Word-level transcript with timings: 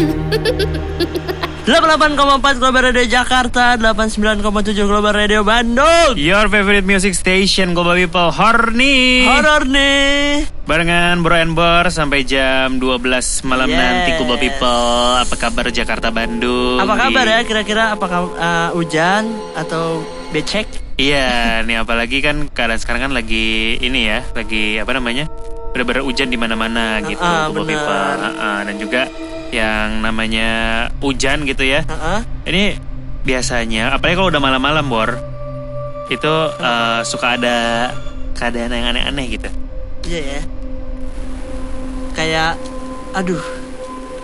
88,4 0.00 2.56
Global 2.56 2.80
Radio 2.82 3.04
Jakarta 3.06 3.76
89,7 3.76 4.74
Global 4.82 5.12
Radio 5.12 5.40
Bandung. 5.42 6.16
Your 6.16 6.48
favorite 6.48 6.82
music 6.82 7.12
station 7.12 7.72
Global 7.72 7.94
People 7.94 8.30
Horny. 8.30 9.22
Horor 9.22 9.64
nih 9.64 10.44
Barengan 10.64 11.20
Bro 11.20 11.34
and 11.36 11.52
Bor 11.52 11.84
sampai 11.86 12.22
jam 12.22 12.76
12 12.76 13.44
malam 13.44 13.66
Yes. 13.66 13.76
nanti 13.76 14.08
Global 14.16 14.36
People. 14.36 15.20
Apa 15.20 15.34
kabar 15.36 15.64
Jakarta 15.68 16.08
Bandung? 16.08 16.78
Apa 16.78 16.94
kabar 16.98 17.24
ya? 17.28 17.38
Kira-kira 17.44 17.92
apakah 17.92 18.18
uh, 18.30 18.68
hujan 18.72 19.28
atau 19.52 20.00
becek? 20.30 20.66
Iya 20.96 21.60
nih 21.62 21.78
apalagi 21.78 22.18
kan 22.20 22.46
keadaan 22.46 22.76
sekarang 22.76 23.02
kan 23.02 23.12
lagi 23.14 23.74
ini 23.78 24.06
ya 24.06 24.18
Lagi 24.30 24.76
apa 24.76 24.90
namanya? 24.92 25.26
Udah 25.70 25.86
berhujan 25.86 26.26
di 26.26 26.34
mana-mana 26.34 26.98
gitu 27.00 27.20
Ah, 27.20 27.46
Global 27.46 27.62
bener. 27.62 27.78
People. 27.78 27.94
Ah, 27.94 28.26
ah. 28.34 28.58
Dan 28.64 28.74
juga 28.76 29.00
yang 29.50 29.98
namanya 30.00 30.48
hujan 31.02 31.42
gitu 31.44 31.66
ya 31.66 31.82
Heeh. 31.84 32.20
Ini 32.46 32.64
biasanya, 33.20 33.92
apalagi 33.92 34.16
kalau 34.16 34.30
udah 34.32 34.42
malam-malam 34.42 34.86
bor, 34.88 35.10
itu 36.08 36.34
eh, 36.56 37.00
suka 37.04 37.36
ada 37.36 37.56
keadaan 38.34 38.72
yang 38.72 38.86
aneh-aneh 38.94 39.26
gitu. 39.28 39.50
Iya 40.08 40.20
ya 40.24 40.42
Kayak 42.10 42.52
Aduh 43.12 43.42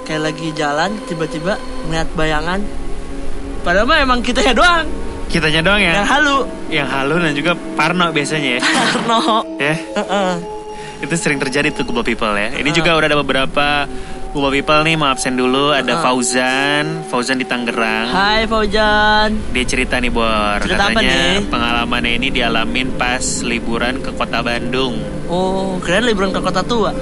Kayak 0.08 0.32
lagi 0.32 0.48
jalan 0.56 0.96
tiba-tiba 1.04 1.60
ngeliat 1.84 2.08
bayangan 2.16 2.60
Padahal 3.60 3.84
mah 3.84 3.98
emang 4.00 4.24
kita 4.24 4.40
ya 4.40 4.56
doang 4.56 4.88
Kitanya 5.28 5.60
doang 5.60 5.82
Yang 5.82 6.00
ya, 6.00 6.04
halu 6.06 6.36
yang 6.66 6.88
halu 6.88 7.18
dan 7.20 7.34
juga 7.34 7.52
parno 7.74 8.10
biasanya 8.10 8.58
ya. 8.58 8.60
Karno 8.64 9.20
ya, 9.58 9.74
Heeh. 9.74 10.32
itu 10.96 11.14
sering 11.14 11.36
terjadi 11.36 11.76
tuh 11.76 11.84
Kuba 11.84 12.00
People 12.00 12.32
ya. 12.32 12.56
Ini 12.56 12.72
juga 12.72 12.96
udah 12.96 13.04
ada 13.04 13.18
beberapa 13.20 13.84
Kuba 14.36 14.52
People 14.52 14.84
nih 14.84 15.00
mau 15.00 15.08
absen 15.08 15.32
dulu. 15.32 15.72
Ada. 15.72 15.96
Fauzan, 15.96 17.08
Fauzan 17.08 17.40
di 17.40 17.48
Tangerang. 17.48 18.12
Hai 18.12 18.44
Fauzan 18.44 19.32
Dia 19.48 19.64
cerita 19.64 19.96
nih 19.96 20.12
Bor, 20.12 20.60
Cerita 20.60 20.92
apa 20.92 21.00
katanya 21.00 21.40
nih? 21.40 21.48
pengalamannya 21.48 22.12
ini 22.20 22.28
dialamin 22.28 23.00
pas 23.00 23.24
liburan 23.40 23.96
ke 23.96 24.12
kota 24.12 24.44
Bandung. 24.44 25.00
Oh 25.26 25.80
keren 25.80 26.04
liburan 26.04 26.36
ke 26.36 26.44
kota 26.44 26.60
tua 26.60 26.92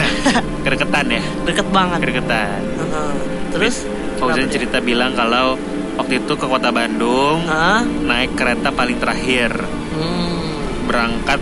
Kedeketan 0.66 1.06
ya, 1.06 1.22
Deket 1.46 1.70
banget 1.70 1.98
kedeketan. 2.02 2.60
Heeh. 2.66 3.12
Terus 3.54 3.86
Fauzan 4.18 4.50
cerita 4.50 4.82
bilang 4.82 5.14
kalau 5.14 5.54
waktu 5.94 6.18
itu 6.18 6.34
ke 6.34 6.46
kota 6.50 6.74
Bandung 6.74 7.46
dia? 7.46 7.52
Hah? 7.78 7.82
naik 7.86 8.34
kereta 8.34 8.74
paling 8.74 8.98
terakhir 8.98 9.54
Hmm. 9.92 10.34
berangkat 10.90 11.38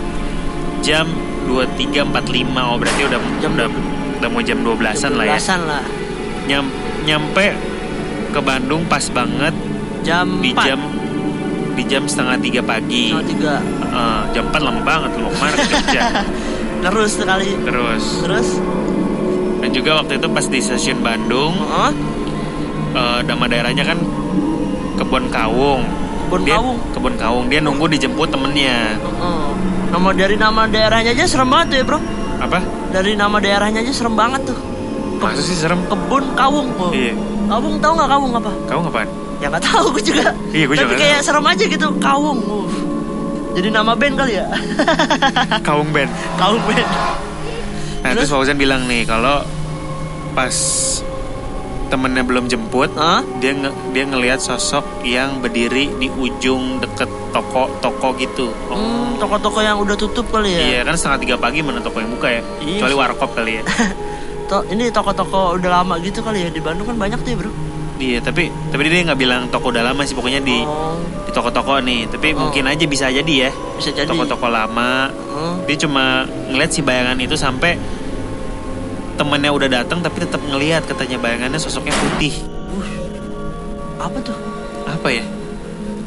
jam 0.83 1.09
23.45 1.49 2.05
oh 2.61 2.77
berarti 2.77 3.03
udah 3.09 3.21
Jam 3.41 3.57
udah, 3.57 3.69
udah 4.21 4.29
mau 4.29 4.41
jam 4.41 4.59
12-an 4.59 4.77
lah 5.15 5.25
ya. 5.25 5.35
Belasan 5.35 5.61
lah 5.65 5.85
Nyam, 6.43 6.65
nyampe 7.03 7.47
ke 8.31 8.41
Bandung 8.41 8.85
pas 8.85 9.03
banget 9.09 9.55
Jam 10.01 10.39
di 10.39 10.51
4 10.51 10.61
jam 10.63 10.81
di 11.71 11.87
jam 11.87 12.03
setengah 12.05 12.37
tiga 12.37 12.61
pagi. 12.61 13.09
Jam 13.11 13.25
tiga 13.25 13.55
Eh, 13.91 14.21
jam 14.31 14.45
4 14.47 14.61
lama 14.61 14.81
banget 14.81 15.11
lu 15.15 15.25
mau 15.25 15.31
ke 15.31 15.39
mana 15.41 15.55
ke 15.55 15.67
Jogja. 15.67 16.03
Terus 16.85 17.11
sekali 17.15 17.49
Terus 17.61 18.05
Terus 18.21 18.49
dan 19.59 19.71
juga 19.71 19.91
waktu 19.95 20.17
itu 20.17 20.27
pas 20.27 20.41
di 20.43 20.57
stasiun 20.59 21.01
Bandung 21.01 21.53
Heeh. 21.53 21.93
eh, 22.93 23.19
nama 23.23 23.45
daerahnya 23.45 23.85
kan 23.85 23.99
Kebon 24.97 25.29
Kawung. 25.29 25.83
Kebun 26.23 26.41
Dia- 26.43 26.57
Kawung 26.57 26.79
Kebon 26.91 27.15
Kawung. 27.17 27.45
Dia 27.47 27.61
nunggu 27.61 27.87
dijemput 27.87 28.29
temennya. 28.29 28.97
Heeh. 28.97 29.45
Nama 29.91 30.09
dari 30.13 30.37
nama 30.37 30.63
daerahnya 30.65 31.11
aja 31.11 31.25
serem 31.25 31.49
banget 31.49 31.67
tuh 31.67 31.77
ya 31.77 31.85
bro 31.85 31.99
Apa? 32.39 32.59
Dari 32.91 33.15
nama 33.15 33.39
daerahnya 33.39 33.81
aja 33.81 33.93
serem 33.95 34.15
banget 34.15 34.51
tuh 34.51 34.59
Masa 35.21 35.41
sih 35.41 35.55
serem? 35.55 35.79
Kebun 35.87 36.35
Kawung 36.35 36.69
oh. 36.77 36.91
Iya. 36.91 37.15
Kawung 37.47 37.77
tahu 37.79 37.93
nggak 37.95 38.09
Kawung 38.09 38.33
apa? 38.35 38.51
Kamu 38.67 38.81
ngapain? 38.89 39.09
Ya 39.39 39.47
nggak 39.49 39.65
tahu 39.65 39.85
gue 39.95 40.05
juga 40.05 40.27
Iya, 40.51 40.65
gue 40.67 40.77
juga 40.77 40.91
Tapi 40.91 40.95
kayak 40.99 41.19
tahu. 41.21 41.27
serem 41.27 41.45
aja 41.47 41.65
gitu 41.67 41.87
Kawung 41.99 42.39
uh. 42.43 42.69
Jadi 43.51 43.69
nama 43.69 43.93
band 43.95 44.15
kali 44.17 44.33
ya 44.37 44.47
Kawung 45.67 45.91
band. 45.91 46.11
Kawung 46.37 46.63
band 46.65 46.89
Nah, 48.01 48.17
terus, 48.17 48.27
Terus? 48.27 48.33
Fauzan 48.33 48.57
bilang 48.57 48.89
nih 48.89 49.05
kalau 49.05 49.45
pas 50.33 50.57
temennya 51.91 52.23
belum 52.23 52.47
jemput, 52.47 52.95
Hah? 52.95 53.21
dia 53.37 53.53
nge- 53.53 53.75
dia 53.91 54.05
ngelihat 54.05 54.39
sosok 54.39 54.83
yang 55.03 55.39
berdiri 55.39 55.91
di 55.93 56.07
ujung 56.09 56.79
deket 56.79 57.11
toko-toko 57.31 58.15
gitu. 58.15 58.55
Oh. 58.67 58.75
Hmm, 58.75 59.19
toko-toko 59.19 59.59
yang 59.59 59.77
udah 59.77 59.95
tutup 59.95 60.27
kali 60.29 60.51
ya 60.51 60.63
Iya 60.63 60.81
kan 60.83 60.95
setengah 60.95 61.19
tiga 61.21 61.37
pagi 61.37 61.61
mana 61.61 61.79
toko 61.79 61.99
yang 61.99 62.11
buka 62.11 62.31
ya? 62.31 62.43
Iya. 62.61 62.79
Kecuali 62.79 62.95
warkop 62.97 63.31
kali 63.33 63.53
ya. 63.53 63.63
To- 64.49 64.65
Ini 64.65 64.89
toko-toko 64.89 65.55
udah 65.55 65.71
lama 65.73 65.95
gitu 65.99 66.21
kali 66.21 66.43
ya 66.43 66.49
Di 66.49 66.59
Bandung 66.59 66.83
kan 66.85 66.97
banyak 66.97 67.19
tuh 67.19 67.31
ya 67.31 67.39
bro 67.39 67.53
iya 68.01 68.17
tapi 68.17 68.49
tapi 68.67 68.81
dia 68.83 69.05
nggak 69.05 69.21
bilang 69.21 69.43
toko 69.47 69.69
udah 69.69 69.85
lama 69.85 70.03
sih 70.03 70.17
pokoknya 70.17 70.41
di 70.41 70.57
Oh 70.59 70.97
di 71.21 71.31
toko-toko 71.31 71.79
nih. 71.79 72.09
Tapi 72.09 72.33
Oh. 72.33 72.43
mungkin 72.43 72.65
aja 72.65 72.83
bisa 72.85 73.07
jadi 73.09 73.35
ya 73.39 73.51
bisa 73.77 73.93
jadi 73.93 74.09
toko-toko 74.09 74.49
lama. 74.49 75.07
Hmm. 75.13 75.63
Dia 75.65 75.77
cuma 75.79 76.25
ngeliat 76.49 76.71
si 76.71 76.81
bayangan 76.81 77.15
itu 77.17 77.37
sampai 77.37 77.79
temennya 79.21 79.53
udah 79.53 79.69
datang 79.71 80.01
tapi 80.01 80.25
tetap 80.25 80.41
ngelihat 80.41 80.89
katanya 80.89 81.21
bayangannya 81.21 81.61
sosoknya 81.61 81.93
putih. 81.93 82.33
Apa 84.01 84.17
tuh? 84.25 84.33
apa 84.83 85.09
ya? 85.13 85.25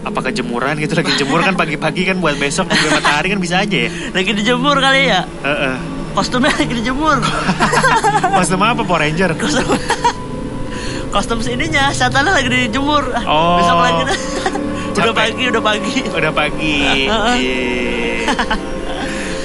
Apakah 0.03 0.34
jemuran 0.34 0.75
gitu 0.75 0.94
lagi 0.94 1.13
jemur 1.16 1.40
kan 1.40 1.56
pagi-pagi 1.56 2.03
kan 2.03 2.19
buat 2.19 2.35
besok 2.35 2.68
buat 2.68 2.91
matahari 2.91 3.31
kan 3.31 3.40
bisa 3.40 3.62
aja 3.62 3.88
ya. 3.88 3.90
Lagi 4.12 4.34
dijemur 4.34 4.75
kali 4.75 5.07
ya 5.07 5.24
Heeh. 5.40 5.75
Kostumnya 6.12 6.51
lagi 6.51 6.74
dijemur 6.75 7.24
Kostum 8.38 8.59
apa 8.59 8.84
Power 8.84 9.01
Ranger? 9.01 9.31
Kostum 9.34 9.80
Kostum 11.09 11.40
ininya 11.47 11.90
Satannya 11.90 12.35
lagi 12.35 12.50
dijemur 12.51 13.16
Ah, 13.16 13.24
Oh. 13.24 13.56
Besok 13.57 13.78
lagi 13.80 14.01
dah. 14.03 14.18
Udah 15.00 15.16
pagi 15.16 15.44
udah 15.47 15.63
pagi 15.63 15.97
Udah 16.06 16.31
pagi. 16.35 16.75
Heeh. 17.09 18.73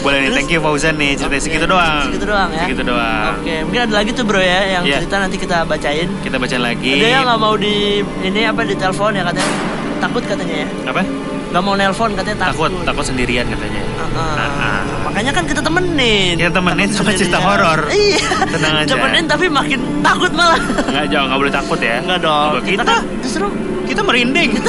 Boleh 0.08 0.24
nih, 0.24 0.30
thank 0.32 0.48
you 0.48 0.58
Fauzan 0.58 0.96
nih 0.96 1.12
cerita 1.12 1.28
Oke, 1.28 1.38
segitu 1.38 1.66
doang. 1.68 2.00
Segitu 2.02 2.24
doang 2.24 2.48
ya 2.48 2.64
Segitu 2.64 2.82
doang. 2.82 3.30
Oke 3.36 3.54
mungkin 3.60 3.80
ada 3.84 3.94
lagi 3.94 4.10
tuh 4.10 4.24
bro 4.24 4.40
ya 4.40 4.60
Yang 4.70 4.82
Iya. 4.82 4.96
cerita 4.98 5.14
nanti 5.20 5.36
kita 5.36 5.56
bacain 5.62 6.08
Kita 6.24 6.36
baca 6.40 6.56
lagi. 6.58 6.90
Ada 6.96 7.06
yang 7.10 7.22
gak 7.28 7.38
mau 7.38 7.54
di 7.54 8.00
Ini 8.00 8.40
apa 8.48 8.60
di 8.64 8.72
telepon 8.72 9.12
ya 9.12 9.22
katanya 9.22 9.52
Takut 9.98 10.22
katanya 10.24 10.56
ya 10.56 10.66
apa? 10.88 11.02
Gak 11.48 11.60
mau 11.60 11.74
nelpon 11.74 12.10
katanya 12.14 12.36
Takut, 12.42 12.70
takut 12.70 12.86
takut 12.88 13.04
sendirian 13.04 13.44
katanya. 13.46 13.82
Ah, 14.16 14.40
ah. 14.40 14.80
Makanya 15.04 15.30
kan 15.30 15.44
kita 15.44 15.60
temenin 15.60 16.34
Kita 16.36 16.50
temenin 16.50 16.88
sama 16.88 17.10
cerita 17.12 17.38
horor. 17.38 17.80
Iya 17.88 18.24
Tenang 18.48 18.74
aja. 18.80 18.88
Temenin 18.88 19.24
tapi 19.28 19.44
makin 19.46 19.80
takut 20.00 20.32
malah 20.32 20.58
Enggak 20.88 21.04
jauh, 21.08 21.24
enggak 21.28 21.38
boleh 21.44 21.52
takut 21.52 21.78
ya. 21.78 21.96
Enggak 22.00 22.18
dong 22.24 22.50
Coba 22.54 22.64
kita 22.64 22.82
kan 22.82 23.02
justru 23.20 23.46
kita 23.84 24.00
merinding. 24.04 24.56
Horny. 24.56 24.64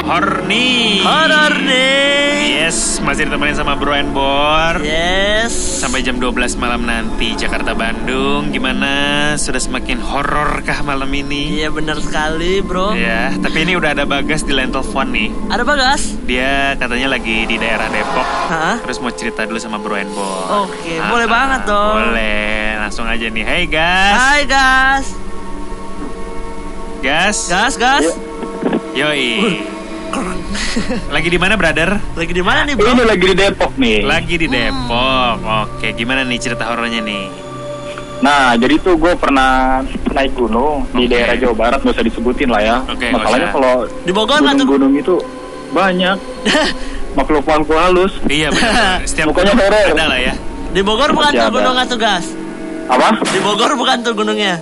Horny. 0.02 1.00
Horor 1.06 1.54
nih 1.62 2.58
Yes, 2.62 2.98
masih 2.98 3.26
ditemenin 3.26 3.54
sama 3.54 3.78
Bro 3.78 3.94
and 3.94 4.10
Bor. 4.10 4.82
Yes 4.82 5.50
Sampai 5.78 6.02
jam 6.02 6.18
12 6.18 6.34
malam 6.58 6.86
nanti 6.86 7.34
Jakarta 7.34 7.72
Bandung 7.72 8.50
Gimana? 8.50 8.92
Sudah 9.34 9.58
semakin 9.58 9.98
horor 9.98 10.62
kah 10.62 10.82
malam 10.82 11.10
ini? 11.10 11.58
Iya 11.58 11.70
benar 11.70 11.98
sekali 11.98 12.62
bro 12.62 12.94
Ya, 12.94 13.34
tapi 13.38 13.66
ini 13.66 13.74
udah 13.74 13.94
ada 13.94 14.04
Bagas 14.06 14.42
di 14.42 14.54
line 14.54 14.70
telepon 14.70 15.10
nih 15.10 15.30
Ada 15.50 15.62
bagas? 15.62 16.14
Dia 16.22 16.78
katanya 16.78 17.14
lagi 17.14 17.46
di 17.46 17.56
daerah 17.58 17.86
Depok 17.88 18.28
Hah? 18.50 18.76
Terus 18.82 18.98
mau 18.98 19.10
cerita 19.10 19.42
dulu 19.42 19.58
sama 19.58 19.78
Bro 19.78 19.96
and 19.98 20.12
Bor 20.14 20.66
Oke, 20.66 20.98
boleh 21.02 21.26
banget 21.26 21.66
dong. 21.66 21.94
Boleh, 21.98 22.78
langsung 22.78 23.06
aja 23.06 23.26
nih 23.26 23.42
Hey 23.46 23.64
Gas 23.66 24.14
Hai 24.18 24.42
gas 24.46 25.04
Gas 27.02 27.38
Gas 27.50 27.74
gas 27.74 28.06
Yoi 28.92 29.64
Lagi 31.08 31.28
di 31.32 31.38
mana 31.40 31.56
brother? 31.56 31.96
Lagi 32.12 32.32
di 32.36 32.44
mana 32.44 32.68
nih 32.68 32.76
bro? 32.76 32.92
Ini 32.92 33.04
lagi 33.08 33.24
di 33.24 33.36
Depok 33.36 33.72
nih. 33.80 33.98
Lagi 34.04 34.34
di 34.36 34.46
Hmm. 34.46 34.54
Depok 34.54 35.36
Oke, 35.40 35.88
gimana 35.96 36.20
nih 36.22 36.36
cerita 36.36 36.68
horornya 36.68 37.00
nih? 37.00 37.32
Nah, 38.20 38.54
jadi 38.54 38.76
tuh 38.78 39.00
gue 39.00 39.16
pernah 39.16 39.80
naik 40.12 40.36
gunung 40.36 40.84
di 40.92 41.08
Oke. 41.08 41.10
daerah 41.10 41.34
Jawa 41.34 41.54
Barat, 41.56 41.78
gak 41.82 41.96
usah 41.96 42.04
disebutin 42.06 42.52
lah 42.52 42.60
ya. 42.62 42.76
Oke, 42.86 43.08
nggak 43.08 43.18
Masalahnya 43.18 43.48
kalau 43.50 43.74
Di 44.04 44.12
Bogor 44.12 44.38
gunung-gunung 44.38 44.92
itu 44.94 45.14
banyak 45.72 46.16
makhluk-makhluk 47.18 47.72
halus. 47.72 48.12
Iya 48.28 48.52
benar. 48.52 49.00
Setiap 49.08 49.32
Bukannya 49.32 49.56
gunung 49.56 49.72
ada 49.96 50.04
lah 50.06 50.18
ya. 50.20 50.34
Di 50.70 50.80
Bogor 50.84 51.10
bukan 51.10 51.30
tuh 51.32 51.48
gunung 51.50 51.74
tuh 51.88 51.98
gas? 51.98 52.24
Apa? 52.92 53.08
Di 53.24 53.40
Bogor 53.40 53.72
bukan 53.74 53.96
tuh 54.04 54.12
gunungnya? 54.12 54.60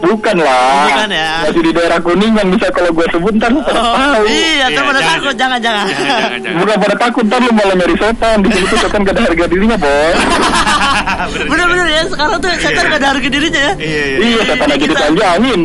Bukan 0.00 0.36
lah. 0.36 0.88
Bukan 0.88 1.08
ya. 1.10 1.30
Masih 1.44 1.62
di 1.62 1.72
daerah 1.72 1.98
Kuningan 1.98 2.46
bisa 2.48 2.66
kalau 2.70 2.90
gue 2.90 3.06
sebut 3.06 3.32
ntar 3.36 3.48
lu 3.48 3.60
pada 3.60 3.80
tahu. 3.80 4.24
iya, 4.24 4.48
Iya, 4.58 4.66
tuh 4.70 4.82
pada 4.82 4.96
jangan. 4.96 5.12
takut, 5.12 5.34
jangan, 5.36 5.58
jangan. 5.60 5.84
Jangan, 5.84 6.00
jangan, 6.00 6.38
jangan. 6.40 6.58
Bukan 6.58 6.76
pada 6.78 6.94
takut 6.98 7.24
ntar 7.24 7.38
lu 7.38 7.50
malah 7.50 7.74
nyari 7.74 7.96
setan 7.96 8.36
di 8.38 8.50
situ 8.50 8.74
setan 8.76 9.00
gak 9.02 9.12
ada 9.12 9.22
harga 9.22 9.44
dirinya 9.46 9.76
boy. 9.76 10.12
Bener-bener 11.46 11.86
ya, 11.86 12.02
sekarang 12.06 12.38
tuh 12.38 12.50
setan 12.56 12.84
gak 12.86 12.98
ada 12.98 13.08
harga 13.10 13.28
dirinya 13.28 13.60
ya. 13.60 13.72
Iya, 13.76 14.02
iya. 14.06 14.16
iya 14.18 14.40
setan 14.44 14.68
lagi 14.68 14.84
ditanjangin. 14.86 15.60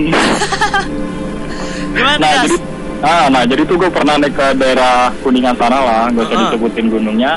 Gimana 1.89 2.17
Nah 2.17 2.33
jadi 2.43 2.57
Ah, 2.97 3.27
nah 3.27 3.43
jadi 3.43 3.61
tuh 3.63 3.77
gue 3.77 3.87
pernah 3.87 4.17
naik 4.17 4.33
ke 4.33 4.47
daerah 4.55 5.13
Kuningan 5.21 5.53
sana 5.53 5.77
lah, 5.77 6.03
gak 6.09 6.25
usah 6.25 6.35
Ah. 6.35 6.41
disebutin 6.49 6.85
gunungnya. 6.87 7.31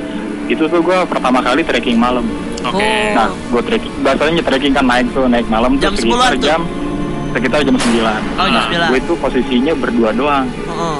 Itu 0.46 0.64
tuh 0.64 0.80
gue 0.80 0.98
pertama 1.04 1.38
kali 1.38 1.60
trekking 1.60 1.94
malam. 1.94 2.24
Oke. 2.60 2.80
Oh. 2.80 3.08
Nah, 3.12 3.28
gue 3.28 3.62
trekking, 3.62 3.92
biasanya 4.00 4.42
trekking 4.42 4.72
kan 4.72 4.82
naik 4.82 5.06
tuh, 5.12 5.26
naik 5.26 5.44
malam 5.46 5.76
Jam 5.76 5.92
tuh 5.92 6.00
sekitar 6.00 6.32
10-an 6.32 6.32
tuh? 6.32 6.42
jam 6.42 6.60
sekitar 7.38 7.62
jam 7.62 7.75
9 7.75 7.81
Oh, 8.35 8.44
jam 8.44 8.52
Nah, 8.52 8.67
9. 8.67 8.90
gue 8.90 8.99
itu 8.99 9.12
posisinya 9.17 9.73
berdua 9.75 10.11
doang. 10.12 10.46
Heeh. 10.49 10.99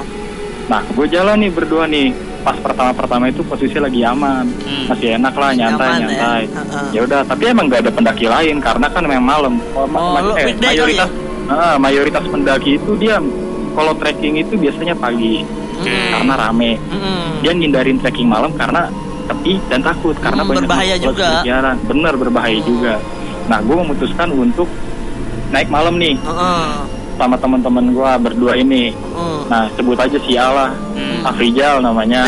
Nah, 0.65 0.81
gue 0.85 1.05
jalan 1.05 1.35
nih 1.37 1.51
berdua 1.51 1.83
nih. 1.85 2.09
Pas 2.39 2.55
pertama-pertama 2.55 3.27
itu 3.27 3.43
posisi 3.43 3.75
lagi 3.75 3.99
aman, 4.01 4.47
Hmm. 4.47 4.87
masih 4.87 5.17
enak 5.17 5.33
lah, 5.33 5.49
Masih 5.49 5.59
nyantai, 5.59 5.89
aman 5.89 5.99
ya? 6.01 6.29
Heeh. 6.47 6.87
Ya 6.89 6.99
udah, 7.03 7.19
tapi 7.23 7.43
emang 7.45 7.67
nggak 7.67 7.81
ada 7.83 7.91
pendaki 7.91 8.25
lain 8.25 8.55
karena 8.57 8.87
kan 8.87 9.03
memang 9.03 9.25
malam. 9.27 9.53
Oh, 9.73 9.83
ma- 9.83 9.99
Oh, 9.99 10.09
ma- 10.15 10.39
eh, 10.39 10.47
kali 10.47 10.55
mayoritas, 10.57 11.09
ah, 11.47 11.75
mayoritas 11.75 12.23
pendaki 12.23 12.71
itu 12.75 12.91
dia 12.95 13.19
kalau 13.71 13.91
trekking 13.93 14.39
itu 14.39 14.55
biasanya 14.55 14.95
pagi 14.95 15.43
Oke. 15.75 15.91
karena 16.09 16.33
rame. 16.37 16.79
Mm-mm. 16.79 17.43
Dia 17.43 17.51
ngindarin 17.51 17.97
trekking 17.97 18.25
malam 18.25 18.51
karena 18.53 18.87
sepi 19.25 19.59
dan 19.67 19.83
takut 19.83 20.15
karena 20.17 20.41
Hmm, 20.41 20.49
banyak 20.49 20.63
berbahaya 20.63 20.95
juga. 20.95 21.29
Bener 21.83 22.13
berbahaya 22.15 22.59
juga. 22.61 22.93
Nah, 23.45 23.59
gue 23.59 23.75
memutuskan 23.75 24.29
untuk 24.29 24.69
naik 25.49 25.67
malam 25.67 25.95
nih 25.95 26.15
Heeh. 26.15 26.67
sama 27.15 27.35
teman-teman 27.35 27.85
gue 27.89 28.11
berdua 28.21 28.53
ini. 28.55 28.91
Heeh. 28.91 29.39
Nah, 29.47 29.65
sebut 29.73 29.97
aja 29.97 30.17
si 30.19 30.33
Allah, 30.33 30.71
Hmm. 30.93 31.25
Afrijal 31.25 31.79
namanya. 31.79 32.23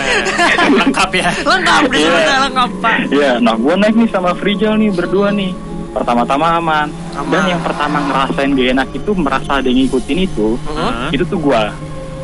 Lengkap 0.78 1.10
ya. 1.12 1.28
Lengkap 1.38 1.82
disebutnya 1.86 2.26
Iya. 2.26 2.44
lengkap 2.48 2.70
pak. 2.80 2.98
Iya, 3.08 3.32
nah 3.38 3.54
gue 3.54 3.74
naik 3.76 3.94
nih 3.94 4.08
sama 4.08 4.30
Frijal 4.32 4.74
nih 4.76 4.90
berdua 4.90 5.30
nih. 5.30 5.52
Pertama-tama 5.92 6.58
aman. 6.58 6.88
Aman. 7.14 7.30
Dan 7.30 7.42
yang 7.48 7.62
pertama 7.62 8.02
ngerasain 8.02 8.50
gak 8.52 8.68
enak 8.74 8.88
itu 8.92 9.10
merasa 9.14 9.50
ada 9.54 9.66
yang 9.66 9.78
ngikutin 9.80 10.18
itu. 10.20 10.48
Hah? 10.68 11.08
Itu 11.08 11.24
tuh 11.24 11.38
gue. 11.38 11.62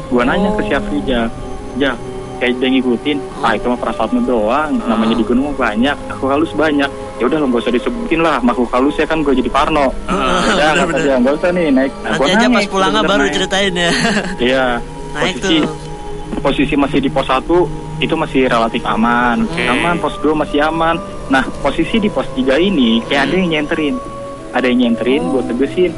Gue 0.08 0.22
nanya 0.22 0.48
Oh. 0.48 0.56
ke 0.56 0.62
si 0.62 0.74
Frijal. 0.76 1.26
Ya, 1.74 1.92
kayak 2.36 2.58
yang 2.58 2.74
ngikutin. 2.76 3.16
Ah 3.40 3.54
itu 3.54 3.64
mah 3.64 3.78
perasaanmu 3.78 4.20
doang. 4.22 4.76
Namanya 4.82 5.14
di 5.14 5.24
gunung 5.24 5.54
banyak. 5.54 5.96
Aku 6.10 6.26
halus 6.26 6.52
banyak. 6.52 6.90
Ya 7.22 7.30
udah 7.30 7.38
lo 7.38 7.46
gak 7.48 7.62
usah 7.62 7.72
disebutin 7.72 8.18
lah. 8.18 8.42
Makhluk 8.42 8.66
halus 8.68 8.98
ya 8.98 9.06
kan 9.06 9.22
gue 9.22 9.30
jadi 9.32 9.46
Parno. 9.46 9.94
Heeh, 10.10 10.42
Ya, 10.52 10.74
kata 10.74 10.82
bener-bener. 10.82 10.98
dia 11.00 11.14
gak 11.22 11.34
usah 11.38 11.50
nih 11.54 11.66
naik. 11.70 11.92
Nah, 11.94 12.10
Nanti 12.10 12.30
aja 12.34 12.46
pas 12.50 12.64
pulangnya 12.66 12.66
bener-bener 12.98 13.06
baru 13.06 13.22
naik. 13.22 13.34
ceritain 13.38 13.72
ya. 13.72 13.90
Iya. 14.50 14.66
Naik 15.12 15.34
posisi 15.38 15.56
tuh. 15.56 15.74
posisi 16.42 16.74
masih 16.74 16.98
di 16.98 17.08
pos 17.08 17.28
1 17.30 17.46
itu 18.02 18.14
masih 18.18 18.42
relatif 18.44 18.82
aman. 18.82 19.46
Oke. 19.46 19.62
Aman, 19.62 19.94
pos 19.96 20.18
2 20.18 20.34
masih 20.34 20.58
aman. 20.60 20.98
Nah, 21.30 21.46
posisi 21.62 21.96
di 21.96 22.10
pos 22.10 22.26
3 22.34 22.58
ini 22.58 22.98
kayak 23.06 23.30
ada 23.30 23.34
yang 23.36 23.48
nyenterin. 23.52 23.94
Ada 24.50 24.66
yang 24.66 24.78
nyenterin, 24.82 25.22
gue 25.30 25.42
tegesin. 25.46 25.92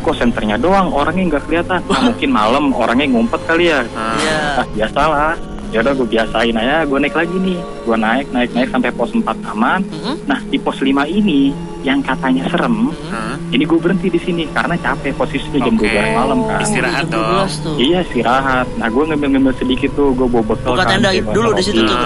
Kok 0.00 0.16
senternya 0.16 0.56
doang, 0.56 0.88
orangnya 0.88 1.36
nggak 1.36 1.44
kelihatan. 1.44 1.84
Nah, 1.84 2.00
mungkin 2.08 2.30
malam 2.32 2.72
orangnya 2.72 3.06
ngumpet 3.06 3.44
kali 3.44 3.68
ya. 3.68 3.84
Ah. 3.92 4.16
Iya. 4.16 4.36
Nah, 4.56 4.66
biasalah. 4.72 5.32
Ya 5.72 5.80
udah 5.80 5.92
gue 5.94 6.04
biasain 6.04 6.52
aja, 6.52 6.84
gue 6.84 6.98
naik 7.00 7.16
lagi 7.16 7.32
nih. 7.34 7.56
Gue 7.82 7.96
naik, 7.96 8.28
naik, 8.28 8.52
naik 8.52 8.68
sampai 8.68 8.92
pos 8.92 9.08
4 9.08 9.24
aman. 9.48 9.80
Mm-mm. 9.82 10.16
Nah, 10.24 10.38
di 10.44 10.60
pos 10.60 10.76
5 10.76 10.92
ini 11.08 11.48
yang 11.80 11.98
katanya 11.98 12.46
serem, 12.46 12.92
Hah? 13.08 13.34
ini 13.50 13.64
gue 13.64 13.74
berhenti 13.74 14.06
di 14.06 14.20
sini 14.20 14.46
karena 14.46 14.76
capek 14.76 15.16
posisinya 15.16 15.58
jam 15.58 15.74
Oke. 15.74 15.88
12 15.88 16.12
malam 16.14 16.38
kan. 16.44 16.60
Istirahat 16.60 17.06
dong. 17.08 17.24
12 17.42 17.58
tuh. 17.58 17.74
Iya 17.74 17.98
istirahat. 18.04 18.66
Nah 18.76 18.86
gue 18.86 19.02
ngambil-ngambil 19.02 19.52
sedikit 19.56 19.90
tuh, 19.92 20.12
gue 20.12 20.28
bawa 20.28 20.44
bekal. 20.44 20.76
Buka 20.76 20.84
kan, 20.84 20.92
tenda 20.94 21.10
kayak 21.10 21.32
dulu 21.32 21.50
di 21.52 21.62
situ 21.64 21.82
tuh. 21.82 21.98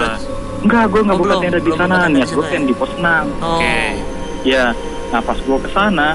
Enggak, 0.57 0.83
gue 0.89 1.01
nggak 1.03 1.13
Oh, 1.13 1.21
buka 1.21 1.29
belum. 1.29 1.43
tenda 1.43 1.59
di 1.59 1.71
sana. 1.75 1.95
Niat 2.07 2.27
gue 2.27 2.39
sana 2.39 2.49
kan 2.49 2.61
ya? 2.63 2.65
di 2.65 2.73
pos 2.73 2.91
6. 2.95 3.03
Oh. 3.43 3.59
Oke. 3.59 3.77
Iya. 4.41 4.65
Nah 5.11 5.21
pas 5.21 5.37
gue 5.37 5.57
ke 5.59 5.69
sana 5.69 6.07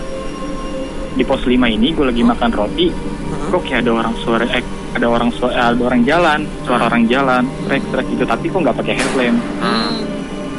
di 1.12 1.22
pos 1.22 1.42
5 1.44 1.52
ini 1.68 1.88
gue 1.92 2.04
lagi 2.08 2.22
makan 2.24 2.50
roti. 2.50 2.88
Heeh. 2.88 3.48
Kok 3.52 3.60
kayak 3.62 3.84
ada 3.84 3.90
orang 3.94 4.14
suara 4.18 4.48
eh 4.48 4.64
ada 4.92 5.06
orang 5.06 5.28
suara 5.30 5.70
ada 5.70 5.80
orang 5.80 6.02
jalan, 6.02 6.40
suara 6.62 6.82
orang 6.86 7.04
jalan, 7.06 7.42
trek 7.64 7.82
trek 7.88 8.06
gitu. 8.08 8.24
Tapi 8.24 8.44
kok 8.46 8.60
nggak 8.60 8.76
pakai 8.76 8.94
headlamp? 8.94 9.38
Hmm. 9.58 9.90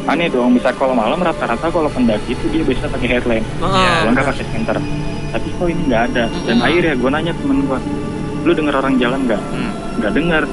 Aneh 0.06 0.28
dong. 0.28 0.52
Bisa 0.54 0.74
kalau 0.74 0.92
malam 0.92 1.18
rata-rata 1.18 1.64
kalau 1.66 1.88
pendaki 1.88 2.34
itu 2.34 2.46
dia 2.50 2.64
biasa 2.64 2.90
pakai 2.90 3.08
headlamp. 3.10 3.46
Heeh. 3.60 3.94
Kalau 4.00 4.12
nggak 4.12 4.28
pakai 4.28 4.46
senter. 4.50 4.78
Tapi 5.30 5.48
kok 5.50 5.68
ini 5.68 5.82
nggak 5.88 6.04
ada. 6.10 6.24
Dan 6.44 6.56
Hmm. 6.56 6.66
akhirnya 6.66 6.94
gue 6.94 7.10
nanya 7.10 7.34
temen 7.36 7.58
gue, 7.62 7.80
lu 8.42 8.52
denger 8.52 8.76
orang 8.76 8.94
jalan 8.98 9.20
nggak? 9.24 9.42
Hmm. 9.50 9.72
nggak 9.94 10.14
dengar 10.14 10.44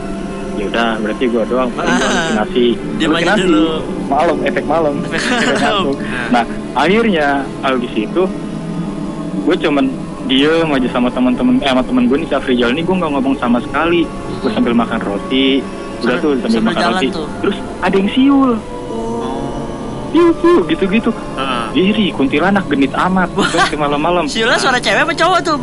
ya 0.52 0.64
udah 0.66 0.88
berarti 1.00 1.24
gua 1.26 1.44
doang 1.48 1.70
paling 1.72 1.88
Ah. 1.88 2.00
halusinasi 2.36 2.66
Halusinasi. 3.00 3.40
dulu. 3.48 3.66
malam 4.04 4.36
efek 4.44 4.64
malam 4.68 4.94
Efek 5.00 5.96
nah 6.28 6.44
akhirnya 6.76 7.28
habis 7.60 7.88
itu 7.94 8.22
gue 9.40 9.56
cuman 9.56 9.88
diem 10.28 10.68
aja 10.68 10.88
sama 10.92 11.08
teman-teman 11.08 11.56
eh, 11.62 11.70
sama 11.70 11.82
temen 11.84 12.04
gue 12.10 12.16
nih 12.20 12.28
si 12.28 12.34
Afrizal 12.34 12.70
ini 12.74 12.82
gue 12.84 12.96
nggak 12.96 13.10
ngomong 13.16 13.34
sama 13.40 13.58
sekali. 13.62 14.04
Gue 14.42 14.50
sambil 14.52 14.74
makan 14.76 15.00
roti. 15.00 15.64
Udah 16.00 16.16
tuh 16.20 16.32
sambil, 16.40 16.48
sambil 16.48 16.62
makan 16.64 16.80
jalan 16.80 16.94
roti. 16.96 17.08
tuh. 17.12 17.26
terus 17.40 17.56
ada 17.80 17.96
yang 17.96 18.10
siul. 18.12 18.52
Siul 20.10 20.30
tuh 20.42 20.58
gitu-gitu. 20.66 21.10
Heeh. 21.38 21.64
diri 21.72 22.06
kuntilanak 22.10 22.64
genit 22.66 22.92
amat. 22.94 23.28
Malam-malam 23.82 24.24
Siula 24.26 24.58
suara 24.58 24.82
cewek 24.82 25.06
apa 25.06 25.14
cowok 25.14 25.40
tuh? 25.44 25.58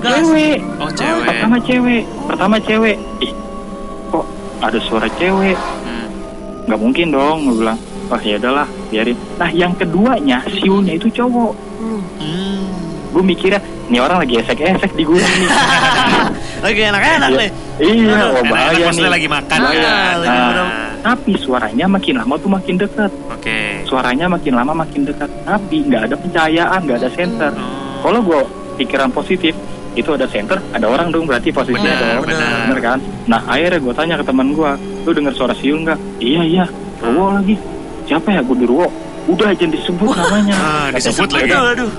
Gas. 0.00 0.16
cewek. 0.18 0.58
Oh 0.80 0.90
cewek. 0.90 1.24
pertama 1.28 1.56
cewek. 1.62 2.02
Pertama 2.26 2.56
cewek. 2.58 2.96
Ih 3.22 3.32
kok 4.10 4.24
ada 4.60 4.78
suara 4.82 5.08
cewek? 5.16 5.56
Hmm. 5.56 6.08
nggak 6.66 6.80
mungkin 6.80 7.06
dong 7.14 7.46
gue 7.46 7.56
bilang. 7.62 7.78
Wah 8.10 8.18
ya 8.18 8.42
udahlah 8.42 8.66
biarin. 8.90 9.14
Nah 9.38 9.50
yang 9.54 9.70
keduanya 9.78 10.42
siulnya 10.50 10.98
itu 10.98 11.06
cowok. 11.14 11.54
Hmm. 11.78 12.89
Gue 13.10 13.22
mikirnya 13.24 13.60
ini 13.86 13.98
orang 13.98 14.18
lagi 14.18 14.38
esek-esek 14.38 14.92
di 14.92 15.02
gunung 15.02 15.26
nih 15.36 15.50
Lagi 16.60 16.80
enak-enak 16.84 17.28
Iya. 17.28 17.38
nih. 17.38 17.50
iya 17.80 18.14
wah 18.28 18.38
Enak-enak 18.38 18.44
bahaya 18.46 18.86
nih 18.92 19.08
lagi 19.08 19.28
makan 19.28 19.58
kan. 19.58 19.72
lagi 20.14 20.28
Nah, 20.30 20.46
minum. 20.46 20.68
tapi 21.00 21.32
suaranya 21.34 21.86
makin 21.86 22.14
lama 22.16 22.34
tuh 22.36 22.50
makin 22.50 22.74
dekat 22.76 23.10
Oke. 23.28 23.60
suaranya 23.84 24.26
makin 24.26 24.52
lama 24.52 24.72
makin 24.76 25.02
dekat 25.02 25.30
tapi 25.42 25.76
nggak 25.82 26.02
ada 26.04 26.14
pencahayaan 26.14 26.80
nggak 26.80 26.98
ada 26.98 27.10
senter 27.10 27.52
Oh. 27.52 28.00
kalau 28.02 28.20
gue 28.20 28.40
pikiran 28.78 29.10
positif 29.10 29.52
itu 29.90 30.06
ada 30.08 30.24
center 30.24 30.62
ada 30.70 30.86
orang 30.86 31.10
dong 31.10 31.24
berarti 31.24 31.50
posisinya 31.50 31.90
ada 31.90 32.04
orang 32.14 32.24
benar. 32.24 32.52
bener 32.62 32.78
kan 32.80 32.98
nah 33.26 33.40
akhirnya 33.44 33.76
gue 33.76 33.92
tanya 33.92 34.14
ke 34.16 34.24
teman 34.24 34.48
gue 34.50 34.70
lu 35.02 35.10
dengar 35.10 35.32
suara 35.32 35.50
siul 35.52 35.82
nggak 35.82 35.98
iya 36.18 36.42
iya 36.42 36.64
Ruwo 37.00 37.32
lagi 37.34 37.56
siapa 38.04 38.30
ya 38.30 38.40
gue 38.40 38.56
Ruwo 38.60 38.86
udah 39.26 39.48
aja 39.48 39.64
disebut 39.64 40.10
namanya 40.10 40.54
Ah, 40.54 40.86
disebut 40.90 41.28
lagi. 41.30 41.48
Aduh. 41.50 41.92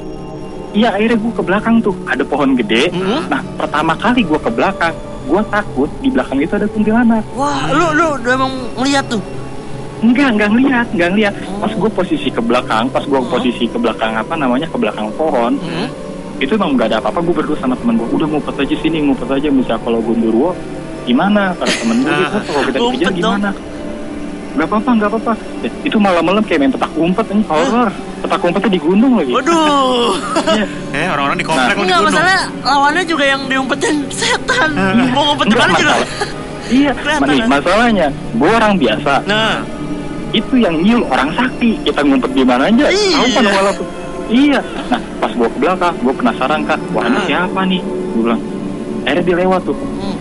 Iya 0.71 0.89
akhirnya 0.89 1.17
gue 1.17 1.31
ke 1.31 1.43
belakang 1.43 1.75
tuh 1.79 1.93
ada 2.05 2.23
pohon 2.23 2.53
gede 2.53 2.89
Hmm? 2.91 3.27
nah 3.27 3.41
pertama 3.55 3.93
kali 3.93 4.21
gue 4.21 4.37
ke 4.37 4.49
belakang 4.49 4.93
gue 5.23 5.41
takut 5.47 5.89
di 5.97 6.09
belakang 6.09 6.37
itu 6.37 6.53
ada 6.53 6.65
kuntilanak 6.65 7.23
Wah, 7.31 7.69
lu 7.69 7.87
lu 7.93 8.07
udah 8.15 8.33
emang 8.33 8.53
ngeliat 8.75 9.05
tuh. 9.07 9.21
enggak 10.01 10.33
enggak 10.33 10.49
ngeliat 10.49 10.87
enggak 10.89 11.09
ngeliat 11.09 11.33
pas 11.57 11.71
gue 11.71 11.89
posisi 11.91 12.27
ke 12.27 12.41
belakang 12.41 12.89
pas 12.89 13.03
gue 13.03 13.15
Hmm. 13.15 13.29
posisi 13.29 13.65
ke 13.65 13.77
belakang 13.77 14.11
apa 14.13 14.33
namanya 14.33 14.65
ke 14.65 14.75
belakang 14.75 15.07
pohon 15.13 15.55
Hmm? 15.57 15.87
itu 16.37 16.51
emang 16.51 16.73
nggak 16.73 16.87
ada 16.87 16.97
apa-apa 16.97 17.21
gue 17.21 17.35
berdua 17.35 17.53
sama 17.55 17.75
temen 17.75 17.95
gue 17.95 18.09
udah 18.11 18.27
ngumpet 18.27 18.55
aja 18.57 18.75
sini 18.75 18.97
ngumpet 19.03 19.29
aja 19.29 19.47
bisa 19.47 19.77
kalau 19.77 20.01
Gundurwo 20.01 20.57
gimana 21.01 21.53
kata 21.53 21.73
temen 21.75 21.97
gue 21.99 22.13
gitu 22.13 22.37
kalau 22.43 22.61
kita 22.63 22.77
dikejar 22.81 23.13
dong. 23.13 23.41
Nggak 24.51 24.67
apa-apa 24.67 24.89
nggak 24.93 25.09
apa-apa. 25.09 25.33
Itu 25.81 25.97
malam-malam 25.97 26.43
kayak 26.43 26.59
main 26.59 26.71
petak 26.71 26.91
umpet 26.93 27.25
ini 27.29 27.43
horror. 27.45 27.89
Petak 28.21 28.39
umpetnya 28.39 28.69
di 28.69 28.79
gunung 28.79 29.13
lagi. 29.15 29.31
Waduh. 29.31 30.11
Iya. 30.51 30.65
Eh 30.91 31.07
orang-orang 31.07 31.37
di 31.37 31.45
komplek 31.45 31.73
Enggak 31.73 31.99
gunung. 31.99 32.13
masalah 32.13 32.39
lawannya 32.61 33.03
juga 33.03 33.23
yang 33.25 33.41
diumpetin 33.47 33.95
setan. 34.09 34.69
Mau 35.11 35.23
ngumpet 35.27 35.47
di 35.47 35.55
mana 35.55 35.71
juga. 35.73 35.95
iya 36.69 36.91
Kelihatan, 36.93 37.27
nih 37.27 37.39
kan? 37.39 37.47
masalahnya 37.49 38.07
gue 38.31 38.49
orang 38.49 38.73
biasa. 38.75 39.13
Nah, 39.25 39.59
itu 40.31 40.53
yang 40.55 40.75
nyul 40.77 41.03
orang 41.05 41.29
sakti. 41.33 41.75
Kita 41.81 41.99
ngumpet 42.01 42.31
di 42.31 42.43
mana 42.43 42.63
aja. 42.65 42.85
Iya. 42.87 43.15
tahu 43.17 43.27
kan 43.33 43.45
walaupun 43.49 43.85
iya. 44.27 44.59
Nah 44.87 45.01
pas 45.17 45.31
gue 45.31 45.43
ke 45.45 45.57
belakang 45.57 45.95
gue 45.97 46.13
penasaran 46.13 46.61
kak. 46.63 46.79
Wah 46.91 47.03
ini 47.03 47.17
Ah. 47.17 47.23
siapa 47.25 47.61
nih? 47.65 47.81
Gue 48.11 48.21
bilang 48.21 48.41
akhirnya 49.01 49.23
dia 49.23 49.35
lewat 49.39 49.61
tuh. 49.63 49.75
Hmm. 49.75 50.17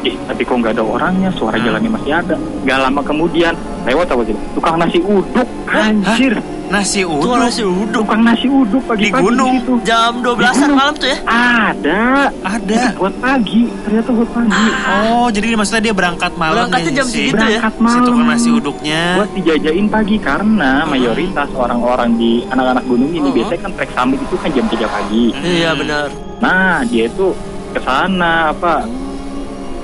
ih 0.00 0.16
tapi 0.24 0.40
kok 0.40 0.56
nggak 0.56 0.72
ada 0.72 0.84
orangnya? 0.86 1.28
Suara 1.30 1.56
jalannya 1.58 1.90
masih 1.90 2.12
ada. 2.14 2.36
Nggak 2.64 2.78
lama 2.80 3.00
kemudian 3.02 3.52
lewat 3.82 4.06
apa 4.06 4.22
sih 4.22 4.36
tukang 4.52 4.76
nasi 4.76 4.98
uduk 5.00 5.48
anjir 5.66 6.34
Nasi 6.70 7.02
uduk. 7.02 7.34
nasi 7.34 7.66
uduk 7.66 7.90
tukang 7.98 8.22
nasi 8.22 8.46
uduk 8.46 8.78
pagi-pagi 8.84 9.10
Di 9.10 9.26
gunung. 9.26 9.58
gitu 9.58 9.74
jam 9.82 10.22
12-an 10.22 10.38
gunung. 10.54 10.78
malam 10.78 10.94
tuh 10.94 11.08
ya. 11.08 11.18
ada 11.26 12.02
Ada. 12.46 12.94
buat 12.94 13.10
pagi 13.18 13.66
ternyata 13.82 14.10
buat 14.12 14.30
pagi 14.30 14.66
Oh, 14.86 15.26
jadi 15.28 15.46
maksudnya 15.52 15.82
dia 15.82 15.94
berangkat 15.96 16.30
malam 16.36 16.54
Berangkatnya 16.62 16.86
nih, 16.86 16.94
jam 16.94 17.06
si, 17.06 17.12
segitu 17.26 17.34
ya? 17.34 17.58
berangkat 17.58 17.74
si 17.74 17.82
malam 17.82 18.04
tukang 18.06 18.26
nasi 18.28 18.48
uduknya. 18.52 19.02
buat 19.18 19.30
dijajain 19.34 19.86
pagi 19.88 20.16
karena 20.16 20.70
mayoritas 20.84 21.48
orang-orang 21.52 22.10
di 22.14 22.30
anak-anak 22.46 22.84
gunung 22.86 23.10
ini 23.10 23.18
Uh-huh. 23.20 23.34
biasanya 23.36 23.60
kan 23.60 23.72
trek 23.74 23.90
summit 23.90 24.18
itu 24.20 24.34
kan 24.36 24.48
jam 24.52 24.66
3 24.68 24.86
pagi 24.86 25.24
Iya 25.36 25.70
benar. 25.74 26.06
nah 26.38 26.80
dia 26.84 27.04
itu 27.04 27.26
ke 27.68 27.80
sana 27.80 28.32
apa 28.50 28.86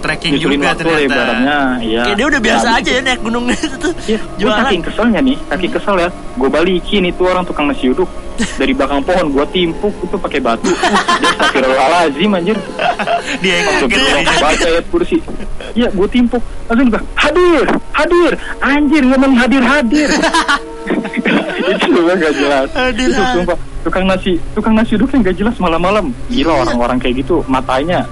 Trekking 0.07 0.33
nyusulin 0.33 0.57
juga 0.57 0.69
waktu 0.69 0.83
ternyata. 0.83 1.05
ibaratnya 1.05 1.57
ya 1.83 2.03
Kayak 2.03 2.17
dia 2.17 2.27
udah 2.27 2.41
biasa 2.41 2.67
Nah, 2.67 2.79
aja 2.79 2.91
ya 2.91 3.01
naik 3.03 3.21
gunung 3.21 3.45
itu. 3.47 3.89
Iya, 4.07 4.19
gue 4.23 4.51
saking 4.53 4.83
keselnya 4.83 5.21
nih, 5.21 5.37
saking 5.45 5.73
kesel 5.73 5.97
ya, 5.99 6.09
gue 6.33 6.49
balikin 6.49 7.03
itu 7.05 7.23
orang 7.23 7.43
tukang 7.43 7.67
nasi 7.67 7.91
uduk, 7.91 8.07
dari 8.55 8.71
belakang 8.71 9.03
pohon 9.03 9.27
gue 9.29 9.45
timpuk 9.51 9.95
itu 9.99 10.17
pakai 10.17 10.39
batu. 10.39 10.71
Dia 10.71 11.29
astagfirullahaladzim 11.33 12.31
anjir. 12.31 12.57
Dia 13.43 13.55
yang 13.59 13.67
kaget 13.83 14.01
baca 14.39 14.67
ayat 14.69 14.87
kursi. 14.87 15.19
Iya 15.75 15.89
gue 15.91 16.07
timpuk. 16.07 16.43
Langsung 16.67 16.87
gue 16.89 17.03
hadir 17.15 17.65
hadir. 17.93 18.33
Anjir 18.61 19.03
ngomong 19.03 19.33
hadir 19.35 19.63
hadir. 19.63 20.09
Itu 21.67 21.87
gue 21.91 22.15
gak 22.15 22.35
jelas. 22.37 22.69
Hadir, 22.71 23.11
itu 23.11 23.23
sumpah. 23.35 23.59
Tukang 23.83 24.07
nasi 24.07 24.39
tukang 24.55 24.75
nasi 24.75 24.95
uduk 24.95 25.11
yang 25.11 25.23
gak 25.25 25.37
jelas 25.37 25.57
malam-malam. 25.59 26.15
Gila 26.31 26.63
orang-orang 26.63 26.99
kayak 26.99 27.27
gitu 27.27 27.43
matanya 27.47 28.07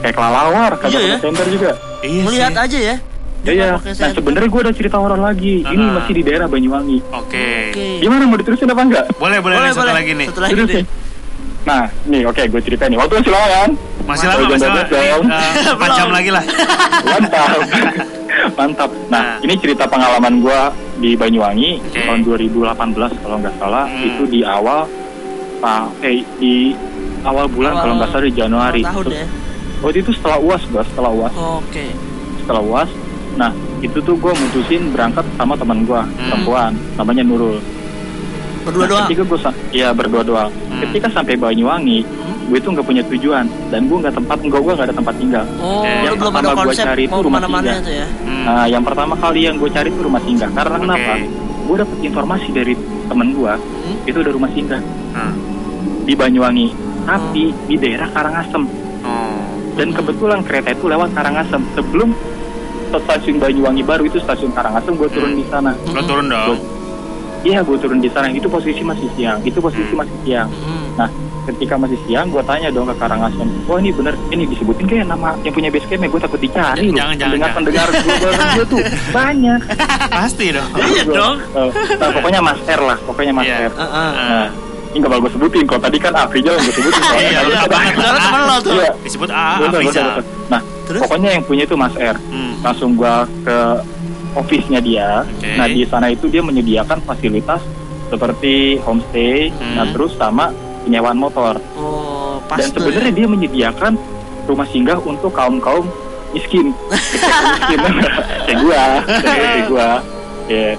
kayak 0.00 0.14
kelalawar 0.14 0.70
kagak 0.74 0.90
Iya, 0.90 1.00
ya. 1.00 1.06
pakai 1.10 1.22
senter 1.22 1.46
juga 1.48 1.70
Iya 2.00 2.22
Melihat 2.24 2.50
sih. 2.50 2.62
aja 2.62 2.78
ya. 2.82 2.96
Ya 3.40 3.52
ya. 3.54 3.66
Nah 3.72 4.10
sebenarnya 4.10 4.48
gue 4.48 4.60
ada 4.62 4.72
cerita 4.72 4.96
horor 4.96 5.16
lagi. 5.16 5.60
Ini 5.62 5.84
Ah. 5.86 5.92
masih 5.96 6.12
di 6.12 6.22
daerah 6.22 6.44
Banyuwangi. 6.44 6.98
Oke. 7.10 7.72
Oke. 7.72 7.86
Gimana 7.98 8.24
mau 8.24 8.36
diterusin 8.36 8.66
apa 8.66 8.82
enggak? 8.82 9.04
Boleh, 9.14 9.38
boleh, 9.38 9.54
Boleh, 9.54 9.60
nih, 9.62 9.72
satu 9.74 9.80
boleh. 9.82 9.94
lagi 9.94 10.12
nih. 10.14 10.26
Satu 10.26 10.40
lagi 10.40 10.52
Terus. 10.54 10.84
Nah, 11.60 11.82
nih 12.04 12.22
oke 12.24 12.40
gue 12.42 12.60
ceritain 12.62 12.88
nih. 12.88 12.98
Waktu 12.98 13.12
masih 13.16 13.30
lama 13.30 13.46
kan? 13.50 13.70
Masih 14.02 14.26
lama, 14.26 14.44
masih 14.46 14.64
lama. 14.66 14.80
12 14.80 14.88
dong. 14.90 15.24
Eh, 15.26 15.52
Empat 15.70 15.90
jam 15.94 16.08
lagi 16.10 16.30
lah. 16.30 16.44
Mantap. 17.02 17.58
Mantap. 18.58 18.90
Nah, 19.08 19.20
Nah. 19.20 19.36
ini 19.40 19.54
cerita 19.56 19.84
pengalaman 19.84 20.34
gue 20.38 20.60
di 20.98 21.10
Banyuwangi 21.14 21.70
Oke. 21.82 22.00
tahun 22.02 22.20
2018 22.22 23.12
kalau 23.14 23.36
nggak 23.38 23.54
salah. 23.56 23.84
Hmm. 23.86 24.04
Itu 24.06 24.22
di 24.26 24.40
awal 24.40 24.84
ah, 25.60 25.84
eh 26.00 26.24
di 26.36 26.72
awal 27.22 27.44
bulan 27.46 27.72
Awal- 27.72 27.82
kalau 27.82 27.94
nggak 27.94 28.10
salah 28.10 28.24
di 28.24 28.34
Januari. 28.34 28.80
Awal 28.82 28.92
tahun 28.94 29.06
ya. 29.10 29.26
Waktu 29.80 29.98
itu 29.98 30.12
setelah 30.12 30.36
UAS 30.36 30.62
gue, 30.66 30.82
setelah 30.84 31.10
UAS. 31.10 31.34
Oke. 31.34 31.84
Setelah 32.38 32.62
UAS. 32.62 32.90
Nah, 33.32 33.50
itu 33.80 33.98
tuh 33.98 34.14
gue 34.14 34.32
mutusin 34.32 34.92
berangkat 34.92 35.24
sama 35.34 35.56
teman 35.56 35.82
gue, 35.82 36.00
perempuan, 36.20 36.72
namanya 36.94 37.22
Nurul. 37.22 37.56
Berdua 38.60 38.84
Nah, 38.84 38.88
doang. 38.92 39.06
Ketika 39.08 39.22
gue, 39.24 39.38
iya 39.72 39.88
berdua 39.90 40.20
doang. 40.20 40.52
Hmm. 40.68 40.84
Ketika 40.84 41.08
sampai 41.08 41.32
Banyuwangi, 41.34 42.04
Hmm. 42.04 42.52
gue 42.52 42.58
tuh 42.60 42.76
nggak 42.76 42.84
punya 42.84 43.02
tujuan 43.08 43.48
dan 43.70 43.88
gue 43.88 43.96
nggak 43.96 44.12
tempat, 44.12 44.36
enggak 44.44 44.60
gue 44.60 44.72
nggak 44.74 44.86
ada 44.86 44.96
tempat 44.96 45.14
tinggal. 45.16 45.44
Oh, 45.56 45.80
Yang 45.80 46.12
lu 46.12 46.20
belum 46.20 46.32
pertama 46.34 46.60
konsep 46.60 46.84
cari 46.84 47.02
itu 47.02 47.16
rumah 47.16 47.40
itu 47.40 47.90
ya. 47.90 48.06
Hmm. 48.20 48.44
Nah, 48.44 48.64
yang 48.68 48.82
pertama 48.84 49.14
kali 49.16 49.40
yang 49.48 49.56
gue 49.56 49.70
cari 49.70 49.88
itu 49.88 50.00
rumah 50.02 50.20
singgah. 50.20 50.50
Karena 50.52 50.76
Oke. 50.76 50.84
kenapa? 50.84 51.12
Gue 51.64 51.76
dapet 51.78 51.98
informasi 52.02 52.48
dari 52.50 52.74
temen 53.08 53.28
gue, 53.32 53.52
Hmm. 53.54 53.96
itu 54.04 54.16
ada 54.20 54.30
rumah 54.30 54.50
singgah 54.52 54.82
Hmm. 55.16 55.32
di 56.04 56.12
Banyuwangi, 56.12 56.68
tapi 57.06 57.42
di 57.64 57.76
daerah 57.78 58.12
Karangasem. 58.12 58.62
Oh. 59.80 59.82
Dan 59.82 59.88
kebetulan 59.90 60.40
kereta 60.44 60.68
itu 60.70 60.84
lewat 60.86 61.08
Karangasem. 61.10 61.64
Sebelum 61.72 62.12
stasiun 62.92 63.40
Banyuwangi 63.40 63.80
baru 63.80 64.04
itu 64.04 64.20
stasiun 64.20 64.52
Karangasem, 64.52 64.92
gue 64.92 65.08
turun 65.08 65.32
Hmm. 65.32 65.40
di 65.40 65.44
sana. 65.46 65.72
Lo 65.88 66.00
turun 66.02 66.28
dong. 66.28 66.60
Iya, 67.40 67.64
gue 67.64 67.76
turun 67.80 67.98
di 67.98 68.12
sana. 68.12 68.28
Itu 68.28 68.46
posisi 68.46 68.84
masih 68.84 69.08
siang. 69.16 69.40
Itu 69.40 69.58
posisi 69.58 69.96
masih 69.96 70.12
siang. 70.20 70.52
Hmm. 70.52 70.92
Nah, 70.94 71.08
ketika 71.40 71.72
masih 71.74 71.96
siang, 72.04 72.28
gue 72.28 72.42
tanya 72.44 72.68
dong 72.68 72.84
ke 72.84 72.94
Karangasem, 72.94 73.48
wah 73.64 73.80
ini 73.80 73.88
bener, 73.88 74.12
ini 74.28 74.44
disebutin 74.44 74.84
kayak 74.84 75.08
nama 75.08 75.32
yang 75.40 75.50
punya 75.50 75.72
base 75.72 75.88
camp 75.88 76.04
ya, 76.04 76.08
gue 76.12 76.20
takut 76.20 76.36
dicari 76.38 76.92
loh. 76.92 77.00
Jangan, 77.00 77.14
jangan, 77.16 77.32
pendengar 77.48 77.48
jangan. 77.48 77.56
pendengar 77.56 77.88
gue 77.88 78.32
dia 78.52 78.64
tuh 78.68 78.80
banyak. 79.08 79.60
Pasti 80.12 80.46
dong. 80.52 80.68
Iya 80.76 81.02
dong. 81.08 81.36
nah, 81.96 82.08
pokoknya 82.12 82.40
Mas 82.44 82.60
R 82.60 82.80
lah, 82.84 82.98
pokoknya 83.00 83.32
Mas 83.32 83.46
Iya. 83.48 83.56
R. 83.66 83.72
Ah, 83.72 83.84
ah. 83.88 84.10
Nah, 84.12 84.46
ini 84.90 84.96
gak 84.98 85.08
bakal 85.08 85.22
gue 85.22 85.32
sebutin, 85.32 85.64
kalau 85.64 85.80
tadi 85.80 85.96
kan 85.96 86.12
Afrizal 86.12 86.52
yang 86.52 86.64
gue 86.64 86.74
sebutin. 86.74 87.00
soalnya 87.00 87.20
Iya, 87.30 87.40
iya, 87.40 87.58
ada- 87.58 87.70
banget. 87.70 87.92
Padahal 87.94 88.18
temen 88.18 88.40
lo 88.42 88.56
tuh. 88.58 88.72
Iya, 88.74 88.90
Disebut 89.00 89.28
bener, 89.28 89.68
Afrizal. 89.70 90.08
Nah, 90.46 90.60
Terus? 90.84 91.00
pokoknya 91.00 91.28
yang 91.30 91.44
punya 91.44 91.62
itu 91.64 91.74
Mas 91.74 91.94
R. 91.94 92.16
Hmm. 92.24 92.52
Langsung 92.60 92.90
gue 92.94 93.14
ke 93.40 93.58
office-nya 94.32 94.80
dia. 94.80 95.08
Oke. 95.22 95.50
Nah, 95.54 95.66
di 95.66 95.82
sana 95.84 96.06
itu 96.08 96.26
dia 96.26 96.40
menyediakan 96.40 96.98
fasilitas 97.00 97.62
seperti 98.06 98.54
homestay, 98.80 99.50
Hmm. 99.50 99.74
nah 99.74 99.86
terus 99.86 100.14
sama 100.14 100.50
penyewaan 100.82 101.14
motor. 101.14 101.54
Oh, 101.72 102.42
pas 102.44 102.58
Dan 102.58 102.70
sebenarnya 102.72 103.08
ya. 103.08 103.16
dia 103.16 103.26
menyediakan 103.26 103.92
rumah 104.44 104.66
singgah 104.66 104.98
untuk 104.98 105.30
kaum 105.30 105.58
kaum 105.58 105.86
miskin, 106.30 106.74
miskin 106.90 107.78
kayak 108.46 108.58
gua, 108.58 108.82
kayak 109.22 109.62
gua. 109.66 109.90
Ya. 110.46 110.74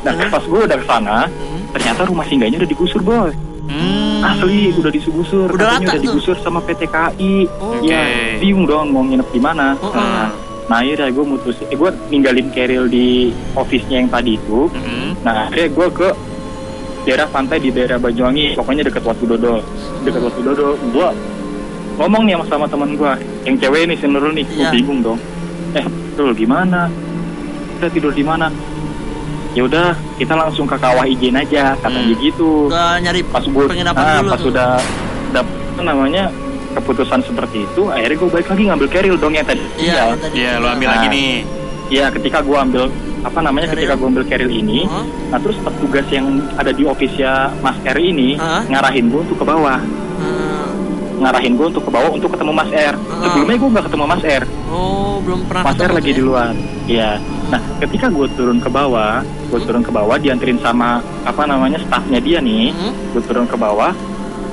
Nah 0.00 0.28
pas 0.28 0.44
gua 0.44 0.60
udah 0.64 0.76
ke 0.76 0.86
sana, 0.86 1.16
Hmm. 1.24 1.60
ternyata 1.70 2.00
rumah 2.04 2.24
singgahnya 2.24 2.56
udah 2.56 2.70
digusur 2.70 3.00
bos. 3.00 3.34
Hmm. 3.66 4.18
Asli 4.20 4.72
udah 4.72 4.90
digusur, 4.90 5.46
Udah 5.46 5.66
katanya 5.70 5.86
udah 5.86 5.94
tuh. 5.94 6.04
digusur 6.04 6.36
sama 6.38 6.58
PT 6.60 6.82
KAI. 6.86 7.34
Oh. 7.56 7.78
Iya, 7.78 8.00
Oke. 8.00 8.40
bingung 8.40 8.64
dong 8.64 8.90
mau 8.90 9.00
nginep 9.00 9.28
di 9.28 9.38
mana. 9.38 9.78
Oh, 9.78 9.92
Nah, 9.92 10.28
nah 10.66 10.76
akhirnya 10.78 11.08
gue 11.08 11.24
mutus, 11.24 11.56
eh, 11.62 11.72
gue 11.72 11.90
ninggalin 12.08 12.50
Keril 12.50 12.84
di 12.86 13.30
office-nya 13.54 13.96
yang 13.98 14.10
tadi 14.10 14.34
itu. 14.34 14.66
Hmm. 14.68 15.14
Nah, 15.20 15.46
akhirnya 15.46 15.70
gue 15.70 15.86
ke 15.88 16.08
daerah 17.00 17.26
pantai 17.26 17.58
di 17.58 17.70
daerah 17.70 17.96
Banyuwangi, 17.96 18.52
pokoknya 18.54 18.82
deket 18.84 19.02
Watu 19.02 19.24
Dodo. 19.24 19.62
Deket 20.02 20.20
Watu 20.20 20.40
Dodo, 20.42 20.66
gue 20.76 21.08
ngomong 21.96 22.22
nih 22.24 22.36
sama, 22.44 22.66
teman 22.66 22.92
gue, 22.92 23.12
yang 23.44 23.56
cewek 23.56 23.86
nih, 23.86 23.96
si 23.96 24.04
Nurul 24.04 24.32
nih, 24.32 24.44
gue 24.46 24.56
Iya. 24.58 24.70
bingung 24.70 25.00
dong. 25.00 25.18
Eh, 25.72 25.84
Nurul 26.14 26.34
gimana? 26.34 26.90
Kita 27.72 27.88
tidur 27.88 28.12
di 28.12 28.20
mana? 28.20 28.50
Ya 29.50 29.62
udah, 29.62 29.86
kita 30.14 30.32
langsung 30.32 30.62
ke 30.64 30.76
kawah 30.76 31.02
ijen 31.04 31.34
aja, 31.34 31.74
katanya 31.76 32.06
Hmm. 32.08 32.22
gitu. 32.22 32.50
Udah 32.66 32.98
nyari 32.98 33.20
Pas 33.24 33.42
gue, 33.42 33.64
penginapan 33.66 33.98
nah, 34.00 34.16
dulu 34.20 34.30
pas 34.30 34.38
tuh. 34.38 34.48
udah 34.48 34.70
dapet 35.32 35.56
namanya 35.80 36.24
keputusan 36.70 37.20
seperti 37.20 37.64
itu, 37.64 37.82
akhirnya 37.88 38.16
gue 38.16 38.28
balik 38.30 38.48
lagi 38.48 38.62
ngambil 38.64 38.88
Keril 38.88 39.16
dong 39.16 39.34
yang 39.34 39.42
tadi. 39.42 39.64
Iya. 39.76 40.14
Iya, 40.30 40.52
lo 40.56 40.66
ambil 40.68 40.86
Nah. 40.86 40.94
lagi 40.96 41.06
nih. 41.08 41.32
Iya, 41.90 42.06
ketika 42.12 42.38
gue 42.40 42.54
ambil 42.54 42.86
apa 43.20 43.38
namanya 43.40 43.66
Keril. 43.66 43.78
ketika 43.82 43.94
gue 43.96 44.06
ambil 44.08 44.24
Keril 44.24 44.50
ini, 44.52 44.86
Oh. 44.86 45.02
Nah 45.28 45.38
terus 45.38 45.58
petugas 45.58 46.06
yang 46.08 46.26
ada 46.54 46.70
di 46.70 46.82
office-nya 46.84 47.32
Mas 47.58 47.74
R 47.84 47.98
ini 47.98 48.34
Hah? 48.36 48.62
ngarahin 48.64 49.10
gue 49.10 49.20
untuk 49.20 49.34
ke 49.36 49.44
bawah, 49.44 49.82
Hmm. 50.16 50.70
ngarahin 51.18 51.52
gue 51.52 51.66
untuk 51.66 51.82
ke 51.82 51.90
bawah 51.90 52.08
untuk 52.08 52.30
ketemu 52.30 52.52
Mas 52.52 52.70
R. 52.70 52.94
Sebelumnya 52.96 53.56
gue 53.56 53.68
nggak 53.68 53.84
ketemu 53.84 54.04
Mas 54.06 54.22
R, 54.22 54.44
Oh, 54.68 55.18
belum 55.20 55.40
pernah 55.44 55.62
Mas 55.64 55.74
R 55.76 55.90
lagi 55.90 56.06
tuh 56.06 56.14
di 56.14 56.22
ya? 56.22 56.24
luar. 56.24 56.52
Iya. 56.86 57.10
Nah 57.50 57.60
ketika 57.78 58.06
gue 58.06 58.26
turun 58.30 58.58
ke 58.58 58.68
bawah, 58.68 59.20
gue 59.22 59.58
Hmm. 59.58 59.66
turun 59.66 59.82
ke 59.82 59.90
bawah 59.90 60.16
dianterin 60.16 60.58
sama 60.58 60.90
apa 61.22 61.42
namanya 61.44 61.78
staffnya 61.78 62.18
dia 62.18 62.38
nih, 62.38 62.70
Hmm? 62.70 62.94
gue 63.10 63.22
turun 63.22 63.44
ke 63.44 63.56
bawah, 63.56 63.90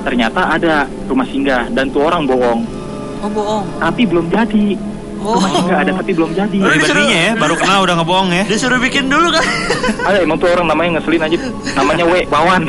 ternyata 0.02 0.50
ada 0.50 0.74
rumah 1.06 1.24
singgah 1.24 1.70
dan 1.70 1.88
tuh 1.88 2.02
orang 2.02 2.24
bohong, 2.24 2.66
Oh, 3.20 3.28
bohong. 3.28 3.64
tapi 3.78 4.02
belum 4.02 4.26
jadi. 4.28 4.74
Oh. 5.18 5.34
Rumah 5.34 5.50
singgah 5.52 5.78
ada 5.80 5.90
tapi 5.92 6.10
belum 6.12 6.30
jadi. 6.32 6.58
Oh, 6.58 6.70
Ribet-ribetnya 6.70 7.18
ya, 7.20 7.32
baru 7.34 7.54
kenal 7.54 7.82
udah 7.82 7.94
ngebohong 7.96 8.28
ya. 8.32 8.44
Disuruh 8.44 8.78
bikin 8.78 9.06
dulu 9.06 9.30
kan? 9.30 9.42
Ada 10.04 10.18
emang 10.22 10.38
tuh 10.38 10.46
orang 10.48 10.66
namanya 10.66 10.90
ngeselin 10.98 11.22
aja, 11.24 11.38
namanya 11.74 12.04
W 12.04 12.14
Bawan. 12.28 12.62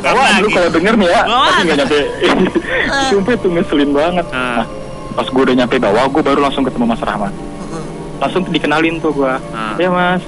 Bawan 0.00 0.30
lu 0.42 0.48
kalau 0.48 0.68
denger 0.68 0.94
nih 0.96 1.08
ya, 1.08 1.20
Bawan. 1.22 1.48
tapi 1.50 1.62
nggak 1.64 1.78
nyampe. 1.78 2.00
Sumpah 3.10 3.34
tuh 3.36 3.50
ngeselin 3.52 3.90
banget. 3.92 4.26
Ah. 4.30 4.60
Nah, 4.60 4.64
pas 5.14 5.26
gue 5.26 5.42
udah 5.42 5.56
nyampe 5.56 5.76
bawah, 5.76 6.04
gue 6.06 6.22
baru 6.22 6.40
langsung 6.40 6.64
ketemu 6.64 6.84
Mas 6.86 7.02
Rahmat. 7.02 7.32
Langsung 8.18 8.42
dikenalin 8.46 8.98
tuh 8.98 9.14
gue. 9.14 9.32
Ah. 9.54 9.74
Ya 9.78 9.88
Mas, 9.88 10.22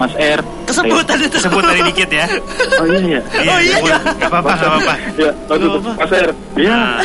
Mas 0.00 0.12
R. 0.16 0.40
Kesebut 0.64 1.04
tadi 1.04 1.24
tuh. 1.28 1.40
Sebut 1.40 1.62
tadi 1.62 1.80
dikit 1.92 2.10
ya. 2.10 2.26
Oh 2.80 2.86
iya 2.88 3.00
iya. 3.00 3.20
Oh, 3.22 3.58
iya, 3.60 3.76
sebut. 3.78 3.88
iya. 3.88 3.98
Gak 4.18 4.28
apa-apa, 4.32 4.50
gak 4.56 4.70
apa-apa. 4.72 4.94
Ya, 5.14 5.30
Apa-apa. 5.46 5.90
Mas 5.94 6.12
R. 6.12 6.30
Iya. 6.56 6.74
Ah. 6.74 6.98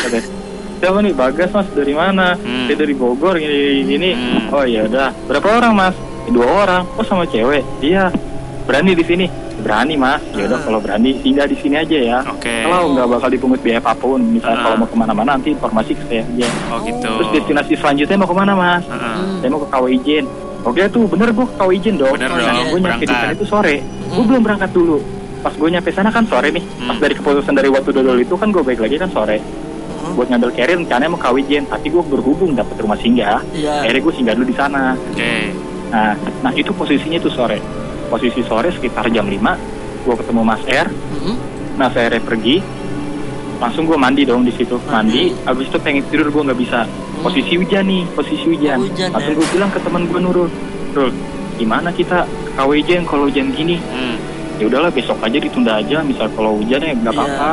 Siapa 0.79 0.97
nih 1.03 1.11
Bagas 1.11 1.49
Mas 1.51 1.67
dari 1.75 1.93
mana? 1.93 2.39
Hmm. 2.39 2.65
Dia 2.71 2.75
dari 2.79 2.95
Bogor 2.95 3.35
gini 3.35 3.83
gini. 3.83 4.09
Hmm. 4.15 4.55
Oh 4.55 4.63
iya 4.63 4.87
udah. 4.87 5.11
Berapa 5.27 5.47
orang 5.59 5.73
Mas? 5.75 5.95
Dua 6.31 6.47
orang. 6.63 6.83
Oh 6.95 7.03
sama 7.03 7.27
cewek. 7.27 7.61
Iya. 7.83 8.07
Berani 8.63 8.95
di 8.95 9.03
sini? 9.03 9.25
Berani 9.59 9.95
Mas. 9.95 10.21
Ya 10.31 10.43
udah 10.45 10.55
Ah. 10.55 10.63
kalau 10.63 10.79
berani 10.79 11.09
tinggal 11.19 11.45
di 11.45 11.55
sini 11.55 11.75
aja 11.75 11.97
ya. 11.97 12.17
Oke. 12.25 12.63
Kalau 12.63 12.85
nggak 12.89 13.07
bakal 13.09 13.29
dipungut 13.29 13.59
biaya 13.59 13.77
apa 13.77 13.91
pun. 13.93 14.19
Misalnya 14.19 14.55
Ah. 14.55 14.63
kalau 14.63 14.75
mau 14.77 14.87
ke 14.87 14.95
mana-mana 14.95 15.29
nanti 15.33 15.49
informasi 15.51 15.91
ke 15.93 16.03
saya 16.07 16.23
aja. 16.25 16.47
Oh 16.69 16.79
gitu. 16.81 17.07
Terus 17.09 17.29
destinasi 17.33 17.73
selanjutnya 17.75 18.15
mau 18.15 18.25
ke 18.25 18.35
mana 18.35 18.53
Mas? 18.53 18.83
Ah. 18.87 19.19
Hmm. 19.19 19.39
Saya 19.39 19.49
mau 19.49 19.59
ke 19.59 19.67
Kawah 19.67 19.89
Ijen. 19.89 20.25
Oke 20.59 20.81
tuh 20.89 21.03
bener 21.05 21.31
gue 21.31 21.45
ke 21.45 21.55
dong. 21.55 22.13
Bener 22.13 22.29
dong, 22.29 22.65
gue 22.69 22.79
nyampe 22.81 23.03
di 23.03 23.13
sana 23.13 23.31
itu 23.31 23.45
sore. 23.45 23.75
Gue 23.79 24.15
Hmm. 24.15 24.27
belum 24.27 24.41
berangkat 24.43 24.71
dulu. 24.71 24.97
Pas 25.39 25.55
gue 25.55 25.69
nyampe 25.69 25.89
sana 25.89 26.09
kan 26.09 26.23
sore 26.25 26.51
nih. 26.51 26.63
Pas 26.83 26.95
Hmm. 26.95 26.99
dari 26.99 27.13
keputusan 27.15 27.55
dari 27.55 27.69
waktu 27.69 27.89
dodol 27.89 28.17
itu 28.17 28.35
kan 28.35 28.51
gue 28.51 28.59
balik 28.59 28.81
lagi 28.81 28.95
kan 28.95 29.07
sore. 29.07 29.39
Hmm. 29.39 30.15
Buat 30.15 30.27
ngambil 30.29 30.49
carrier 30.51 30.77
rencananya 30.77 31.09
mau 31.09 31.15
ke 31.15 31.25
Kawah 31.25 31.39
Ijen. 31.39 31.63
Tapi 31.65 31.87
gue 31.87 32.03
berhubung 32.05 32.51
dapet 32.53 32.75
rumah 32.75 32.95
singgah. 32.95 33.39
Iya. 33.51 33.83
Akhirnya 33.83 34.01
gue 34.01 34.13
singgah 34.13 34.33
dulu 34.35 34.45
di 34.45 34.55
sana. 34.55 34.83
Oke. 34.95 35.31
Nah, 35.89 36.13
nah 36.41 36.51
itu 36.53 36.69
posisinya 36.69 37.17
itu 37.17 37.29
sore. 37.29 37.57
Posisi 38.09 38.41
sore 38.41 38.73
sekitar 38.73 39.07
jam 39.09 39.25
5 39.25 39.37
gue 39.99 40.15
ketemu 40.15 40.41
Mas 40.41 40.63
R. 40.65 40.87
Hmm. 40.89 41.35
Nah 41.77 41.87
saya 41.91 42.09
akhirnya 42.09 42.23
pergi, 42.25 42.55
langsung 43.59 43.83
gue 43.85 43.95
mandi 43.95 44.23
dong 44.25 44.41
di 44.41 44.51
situ. 44.51 44.75
Mandi. 44.87 45.29
Mandi, 45.31 45.45
abis 45.45 45.65
itu 45.69 45.77
pengen 45.79 46.03
tidur 46.09 46.27
gue 46.27 46.41
nggak 46.49 46.59
bisa. 46.59 46.79
Posisi 47.19 47.53
hujan 47.55 47.83
nih, 47.85 48.03
posisi 48.15 48.45
hujan. 48.47 48.79
Hujan, 48.79 49.09
langsung 49.11 49.33
ya. 49.35 49.39
gue 49.39 49.47
bilang 49.53 49.69
ke 49.69 49.79
teman 49.79 50.01
gue 50.07 50.19
Nurul, 50.19 50.49
Nurul, 50.91 51.11
gimana 51.55 51.91
kita 51.91 52.23
KWJ 52.55 53.03
kalau 53.05 53.27
hujan 53.27 53.51
gini? 53.51 53.75
Hmm. 53.77 54.15
Ya 54.59 54.67
udahlah 54.67 54.91
besok 54.91 55.19
aja 55.23 55.37
ditunda 55.39 55.79
aja. 55.79 56.03
Misal 56.03 56.27
kalau 56.33 56.59
hujan 56.59 56.79
ya 56.79 56.91
nggak 56.91 57.13
Iya. 57.13 57.21
apa-apa. 57.21 57.49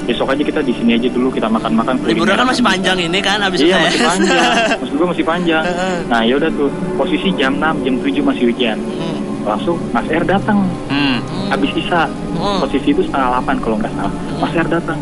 Besok 0.00 0.32
aja 0.32 0.42
kita 0.42 0.60
di 0.60 0.72
sini 0.74 0.96
aja 0.96 1.08
dulu 1.08 1.28
kita 1.30 1.46
makan-makan. 1.46 1.94
Liburan 2.02 2.34
kan 2.34 2.48
masih 2.48 2.64
panjang 2.64 2.98
ini 2.98 3.20
kan 3.20 3.38
abis 3.40 3.60
Iya 3.62 3.76
masih 3.78 4.00
panjang. 4.02 4.52
Maksud 4.76 4.94
gue 4.96 5.08
masih 5.08 5.24
panjang. 5.24 5.64
Nah 6.10 6.20
ya 6.24 6.34
udah 6.36 6.50
tuh 6.50 6.68
posisi 6.96 7.28
jam 7.38 7.56
6 7.56 7.84
jam 7.84 7.94
7 8.00 8.20
masih 8.24 8.44
hujan. 8.52 8.76
Hmm. 8.80 9.18
Langsung 9.42 9.76
Mas 9.88 10.06
R 10.06 10.24
datang 10.24 10.64
Hmm. 10.86 11.18
habis 11.48 11.70
isa 11.74 12.06
Hmm. 12.32 12.58
posisi 12.58 12.90
itu 12.90 13.00
setengah 13.00 13.28
delapan 13.32 13.56
kalau 13.58 13.76
nggak 13.76 13.92
salah 13.92 14.12
Mas 14.38 14.52
R 14.54 14.68
datang 14.68 14.98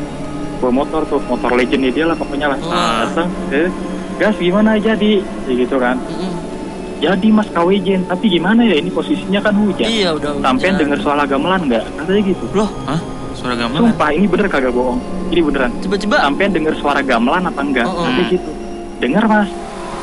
bawa 0.59 0.73
motor 0.75 1.01
tuh 1.05 1.21
motor 1.25 1.51
legendnya 1.53 1.91
dia 1.91 2.05
lah 2.05 2.15
pokoknya 2.15 2.47
lah 2.49 2.59
Ah. 2.65 3.05
datang 3.05 3.29
eh 3.51 3.71
gas 4.17 4.35
gimana 4.37 4.75
jadi 4.77 5.23
ya 5.45 5.53
gitu 5.55 5.77
kan 5.77 5.95
Mm-mm. 6.01 6.33
jadi 6.99 7.29
mas 7.31 7.47
kawejen 7.49 8.03
tapi 8.05 8.27
gimana 8.29 8.63
ya 8.63 8.75
ini 8.75 8.91
posisinya 8.91 9.39
kan 9.39 9.55
hujan 9.55 9.87
Iya 9.87 10.09
udah. 10.13 10.31
sampean 10.41 10.75
hujan. 10.75 10.81
denger 10.85 10.99
suara 11.01 11.23
gamelan 11.25 11.61
nggak 11.65 11.83
katanya 11.97 12.23
gitu 12.27 12.45
Loh, 12.53 12.71
Hah? 12.85 12.99
Suara 13.33 13.55
gamelan? 13.55 13.81
sumpah 13.87 14.11
ini 14.11 14.27
bener 14.27 14.47
kagak 14.49 14.73
bohong 14.73 14.99
ini 15.29 15.41
beneran 15.41 15.71
tiba-tiba. 15.79 16.17
sampean 16.19 16.51
denger 16.51 16.75
suara 16.75 16.99
gamelan 17.01 17.43
apa 17.45 17.61
enggak 17.61 17.87
Oh, 17.87 17.93
oh. 17.93 18.03
katanya 18.03 18.25
gitu 18.29 18.51
dengar 18.99 19.25
mas 19.25 19.47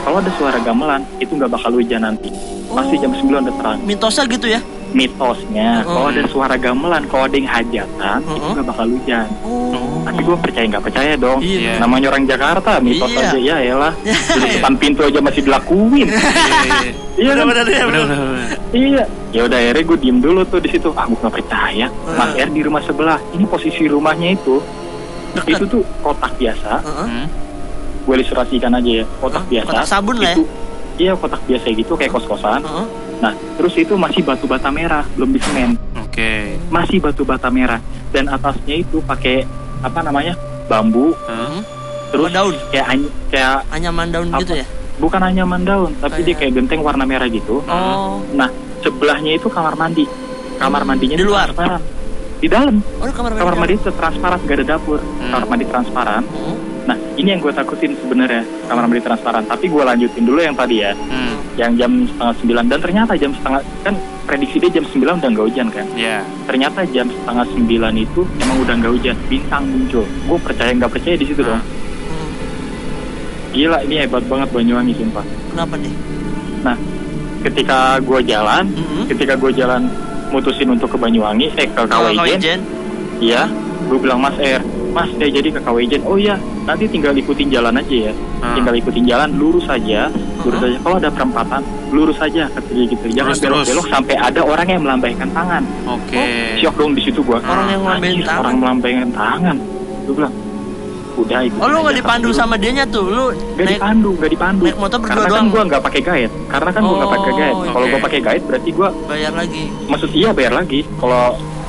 kalau 0.05 0.21
ada 0.21 0.31
suara 0.31 0.59
gamelan 0.59 1.01
itu 1.17 1.33
nggak 1.33 1.49
bakal 1.49 1.73
hujan 1.73 2.01
nanti 2.01 2.29
pasti 2.67 2.95
Oh. 2.95 3.01
jam 3.01 3.11
9 3.11 3.41
udah 3.41 3.55
terang 3.55 3.77
Mitosnya 3.81 4.23
gitu 4.27 4.47
ya? 4.47 4.61
mitosnya 4.95 5.83
Oh. 5.83 5.91
kalau 5.91 6.07
ada 6.07 6.23
suara 6.25 6.55
gamelan 6.55 7.03
kalau 7.05 7.25
ada 7.25 7.35
yang 7.35 7.49
hajatan 7.49 8.19
itu 8.23 8.39
Oh. 8.39 8.53
nggak 8.53 8.65
bakal 8.65 8.85
hujan 8.87 9.27
Oh. 9.41 9.99
tapi 10.01 10.19
gue 10.21 10.37
percaya 10.39 10.65
nggak 10.67 10.83
percaya 10.83 11.13
dong 11.15 11.39
Iya. 11.41 11.73
namanya 11.77 12.07
orang 12.09 12.23
Jakarta 12.23 12.71
mitos 12.79 13.09
Iya. 13.09 13.21
aja 13.25 13.37
ya 13.37 13.55
elah 13.65 13.93
di 14.37 14.49
depan 14.53 14.73
pintu 14.77 15.01
aja 15.01 15.19
masih 15.19 15.41
dilakuin 15.41 16.07
iya 16.07 17.31
kan? 17.33 17.43
Benar-benar 17.43 17.65
ya, 17.65 17.83
Bener, 17.83 18.01
benar. 18.03 18.17
bener. 18.19 18.57
Iya, 18.71 19.03
ya 19.31 19.41
udah 19.45 19.57
akhirnya 19.57 19.83
gue 19.85 19.97
diem 19.97 20.19
dulu 20.19 20.41
tuh 20.43 20.59
di 20.59 20.67
situ. 20.67 20.91
Ah, 20.91 21.07
gue 21.07 21.15
nggak 21.15 21.31
percaya. 21.33 21.87
Mas 22.09 22.35
R 22.35 22.49
di 22.49 22.59
rumah 22.59 22.83
sebelah. 22.83 23.15
Ini 23.31 23.47
posisi 23.47 23.87
rumahnya 23.87 24.35
itu, 24.35 24.59
itu 25.41 25.63
tuh 25.65 25.79
kotak 26.01 26.35
biasa. 26.35 26.83
Heeh. 26.83 27.23
Hmm. 28.05 28.07
Gue 28.07 28.21
ilustrasikan 28.21 28.71
aja 28.71 28.91
ya, 29.01 29.05
kotak 29.17 29.41
Hah? 29.41 29.49
biasa. 29.49 29.69
Kotak 29.71 29.87
sabun 29.89 30.15
lah 30.15 30.29
ya? 30.29 30.35
Iya 30.95 31.11
kotak 31.11 31.41
biasa 31.43 31.65
gitu 31.73 31.93
kayak 31.97 32.11
kos 32.13 32.23
kosan. 32.23 32.61
Heeh. 32.61 32.85
Nah, 33.17 33.33
terus 33.57 33.73
itu 33.75 33.97
masih 33.97 34.21
batu 34.21 34.45
bata 34.45 34.69
merah, 34.69 35.03
belum 35.11 35.33
di 35.33 35.41
semen. 35.41 35.75
Oke. 35.97 36.55
Masih 36.69 37.01
batu 37.01 37.25
bata 37.25 37.49
merah. 37.49 37.81
Dan 38.13 38.29
atasnya 38.29 38.77
itu 38.77 39.01
pakai 39.01 39.43
apa 39.81 39.99
namanya 39.99 40.37
bambu. 40.65 41.11
Hah? 41.25 41.59
Terus 42.05 42.31
daun. 42.31 42.55
kayak 42.69 42.87
any- 42.87 43.11
kayak 43.27 43.65
Anyaman 43.67 44.07
daun 44.07 44.29
Apa? 44.29 44.39
gitu 44.39 44.53
ya? 44.55 44.67
bukan 44.95 45.19
anyaman 45.19 45.67
daun, 45.67 45.91
tapi 45.99 46.23
dia 46.23 46.31
Kayak- 46.31 46.55
genteng 46.55 46.79
warna 46.79 47.03
merah 47.03 47.27
gitu. 47.27 47.59
Oh. 47.65 48.23
Nah, 48.31 48.47
sebelahnya 48.79 49.35
itu 49.35 49.51
kamar 49.51 49.75
mandi. 49.75 50.07
Kamar 50.55 50.87
mandinya 50.87 51.19
Di 51.19 51.25
luar? 51.25 51.51
transparan. 51.51 51.81
Di 52.35 52.47
dalam. 52.47 52.79
Oh, 52.95 53.09
kamar 53.09 53.31
mandi. 53.33 53.41
kamar 53.41 53.55
mandi 53.57 53.75
transparan 53.81 54.39
gak 54.39 54.55
ada 54.55 54.65
dapur 54.69 54.99
kamar 55.25 55.45
mandi 55.49 55.65
transparan 55.65 56.23
Heeh. 56.23 56.55
Nah 56.85 56.93
ini 57.15 57.27
yang 57.27 57.39
gue 57.39 57.49
takutin 57.49 57.93
sebenarnya 57.95 58.41
kamar 58.65 58.85
mandi 58.85 59.01
transparan 59.01 59.43
tapi 59.43 59.65
gue 59.65 59.81
lanjutin 59.81 60.21
dulu 60.21 60.39
yang 60.39 60.53
tadi 60.53 60.75
ya 60.79 60.91
Hmm. 60.95 61.33
yang 61.55 61.71
jam 61.73 61.91
setengah 62.05 62.35
sembilan 62.35 62.63
dan 62.67 62.79
ternyata 62.79 63.11
jam 63.15 63.31
setengah 63.31 63.61
kan 63.81 63.93
prediksi 64.23 64.57
dia 64.59 64.71
jam 64.71 64.85
sembilan 64.85 65.13
udah 65.17 65.29
nggak 65.31 65.45
hujan 65.45 65.67
kan 65.69 65.85
Ya. 65.93 66.21
ternyata 66.45 66.85
jam 66.87 67.07
setengah 67.07 67.45
sembilan 67.47 67.93
itu 67.95 68.21
emang 68.37 68.57
udah 68.59 68.73
nggak 68.75 68.91
hujan 68.93 69.15
bintang 69.25 69.63
muncul 69.65 70.03
gue 70.05 70.37
percaya 70.39 70.71
nggak 70.71 70.91
percaya 70.91 71.15
di 71.15 71.25
situ 71.25 71.41
dong 71.41 71.57
Hmm. 71.57 72.29
gila 73.51 73.77
ini 73.81 73.95
hebat 73.99 74.23
banget 74.23 74.49
Banyuwangi 74.51 74.93
sumpah 74.93 75.25
Kenapa 75.49 75.73
nih? 75.75 75.93
ketika 77.41 78.01
gue 78.01 78.19
jalan 78.25 78.65
Mm-mm. 78.67 79.05
ketika 79.05 79.33
gue 79.35 79.51
jalan 79.53 79.85
mutusin 80.27 80.65
untuk 80.67 80.89
ke 80.89 80.97
Banyuwangi 80.97 81.53
eh 81.55 81.69
ke 81.69 81.85
Kawijen. 81.85 82.59
Iya, 83.15 83.47
gue 83.85 83.95
bilang 83.95 84.19
Mas 84.19 84.35
R, 84.35 84.59
Mas 84.95 85.11
dia 85.11 85.27
jadi 85.27 85.51
ke 85.51 85.59
Kawejen. 85.59 86.01
Oh 86.01 86.15
iya, 86.15 86.39
nanti 86.63 86.87
tinggal 86.87 87.11
ikutin 87.11 87.51
jalan 87.51 87.75
aja 87.75 87.95
ya. 88.07 88.13
Ah. 88.39 88.55
Tinggal 88.55 88.79
ikutin 88.79 89.03
jalan, 89.03 89.27
lurus 89.35 89.67
saja, 89.67 90.07
lurus 90.39 90.55
saja. 90.57 90.77
Kalau 90.79 90.95
ada 90.95 91.11
perempatan, 91.11 91.61
lurus 91.91 92.15
saja 92.15 92.47
katanya 92.49 92.83
gitu. 92.87 93.03
Jangan 93.11 93.35
terus. 93.35 93.43
belok-belok 93.67 93.87
sampai 93.91 94.15
ada 94.15 94.41
orang 94.41 94.67
yang 94.69 94.81
melambaikan 94.81 95.27
tangan. 95.29 95.63
Oke. 95.83 96.23
Syok 96.57 96.75
dong 96.75 96.91
di 96.95 97.01
situ 97.03 97.19
gua. 97.19 97.43
Orang 97.43 97.67
yang 97.67 97.83
ngelambain 97.83 98.07
Anjir, 98.09 98.23
tangan. 98.25 98.39
Orang 98.41 98.55
melambaikan 98.57 99.09
tangan. 99.11 99.55
Gue 100.05 100.13
bilang, 100.15 100.33
udah 101.15 101.39
ikut. 101.43 101.59
Oh, 101.59 101.67
lu 101.67 101.77
nggak 101.81 101.97
dipandu 101.97 102.27
dulu. 102.27 102.37
sama 102.37 102.55
dianya 102.55 102.85
tuh. 102.85 103.05
Lu 103.05 103.25
Gak 103.55 103.65
naik 103.65 103.75
dipandu, 103.75 104.09
gak 104.15 104.31
dipandu. 104.31 104.63
naik 104.63 104.77
motor 104.77 104.97
berdua 104.97 105.11
Karena 105.11 105.25
kan 105.25 105.31
doang? 105.33 105.47
gue 105.49 105.61
nggak 105.67 105.83
pakai 105.83 106.01
guide. 106.01 106.33
Karena 106.47 106.69
kan 106.71 106.81
gue 106.81 106.95
nggak 106.95 107.11
pakai 107.11 107.31
Oh, 107.31 107.35
guide. 107.35 107.57
Kalau 107.65 107.83
oke. 107.83 107.91
gue 107.91 107.99
pakai 107.99 108.19
guide 108.21 108.43
berarti 108.45 108.69
gue, 108.71 108.89
bayar 109.05 109.33
lagi. 109.33 109.63
maksud 109.85 110.09
iya 110.11 110.29
bayar 110.31 110.53
lagi. 110.53 110.79
Kalau 110.95 111.23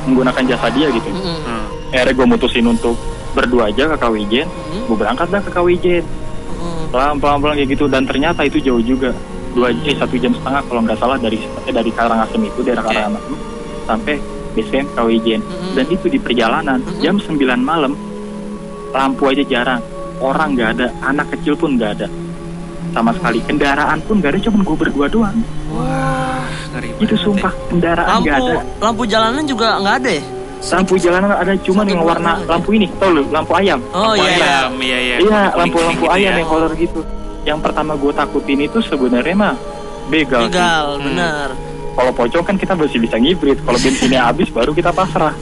menggunakan 0.04 0.42
jasa 0.46 0.66
dia 0.70 0.86
gitu. 0.88 1.10
Mm-mm. 1.10 1.38
Hmm. 1.42 1.64
Akhirnya 1.88 2.12
gue 2.12 2.26
mutusin 2.28 2.66
untuk 2.68 2.94
berdua 3.32 3.68
aja 3.68 3.88
ke 3.88 3.96
Kawijen. 3.96 4.46
Mm-mm. 4.46 4.86
Gue 4.86 4.96
berangkat 4.96 5.26
dah 5.28 5.42
ke 5.42 5.50
Kawijen. 5.50 6.04
Mm-mm. 6.04 6.88
pelan 6.88 7.18
pelan 7.18 7.38
pelan 7.40 7.54
kayak 7.58 7.70
gitu 7.72 7.84
dan 7.86 8.06
ternyata 8.06 8.40
itu 8.42 8.58
jauh 8.60 8.78
juga 8.78 9.10
dua 9.52 9.72
eh 9.72 9.96
satu 9.96 10.14
jam 10.16 10.30
setengah 10.30 10.60
kalau 10.64 10.80
nggak 10.84 10.96
salah 10.96 11.16
dari 11.16 11.36
eh, 11.40 11.72
dari 11.72 11.90
Karangasem 11.90 12.40
itu 12.44 12.60
daerah 12.60 12.84
Oke. 12.84 12.92
Karangasem 12.92 13.34
sampai 13.86 14.14
camp 14.56 14.88
Kawijen 14.94 15.40
Mm-mm. 15.40 15.74
dan 15.74 15.84
itu 15.88 16.06
di 16.06 16.16
perjalanan 16.16 16.78
Mm-mm. 16.80 17.00
jam 17.00 17.16
9 17.16 17.36
malam 17.58 17.92
lampu 18.90 19.28
aja 19.28 19.44
jarang 19.44 19.82
orang 20.16 20.56
nggak 20.56 20.70
ada 20.80 20.86
anak 21.04 21.28
kecil 21.36 21.52
pun 21.52 21.76
nggak 21.76 22.00
ada 22.00 22.08
sama 22.96 23.12
sekali 23.12 23.44
kendaraan 23.44 24.00
pun 24.00 24.16
nggak 24.16 24.32
ada 24.32 24.40
cuman 24.40 24.60
gue 24.64 24.76
berdua 24.80 25.06
doang 25.12 25.36
Wah, 25.68 26.48
ngeri 26.72 26.96
itu 26.96 27.12
sumpah 27.20 27.52
ya. 27.52 27.64
kendaraan 27.68 28.08
Lampu 28.08 28.24
nggak 28.24 28.38
ada 28.40 28.54
lampu 28.80 29.02
jalanan 29.04 29.44
juga 29.44 29.76
nggak 29.76 29.96
ada 30.00 30.10
ya? 30.16 30.22
Lampu 30.58 30.94
jalanan 30.96 31.30
ada 31.30 31.52
Satu 31.54 31.70
yang 31.84 32.02
warna 32.02 32.32
aja. 32.34 32.48
lampu 32.48 32.68
ini 32.72 32.86
tau 32.96 33.10
lu 33.10 33.22
lampu 33.28 33.52
ayam 33.54 33.78
Oh 33.90 34.10
Lampu 34.10 34.24
iya. 34.24 34.34
ayam, 34.34 34.70
iya 34.76 34.98
iya. 34.98 35.16
Iya, 35.16 35.20
Kuning-kuning 35.20 35.56
lampu-lampu 35.56 36.02
gitu 36.02 36.10
ayam 36.10 36.26
ya. 36.26 36.36
yang 36.36 36.48
kolor 36.48 36.72
gitu. 36.74 37.00
Yang 37.44 37.58
pertama 37.62 37.92
gue 37.94 38.12
takutin 38.12 38.60
itu 38.60 38.78
sebenarnya 38.80 39.34
mah 39.34 39.54
begal. 40.06 40.40
sih. 40.42 40.50
Legal, 40.50 40.86
Hmm. 40.92 41.04
benar. 41.04 41.48
Kalau 41.92 42.12
pocong 42.12 42.44
kan 42.44 42.54
kita 42.54 42.72
masih 42.72 42.98
bisa 42.98 43.16
ngibrit. 43.16 43.56
Kalau 43.58 43.78
bensinnya 43.78 44.20
habis 44.22 44.48
baru 44.48 44.70
kita 44.70 44.90
pasrah. 44.90 45.32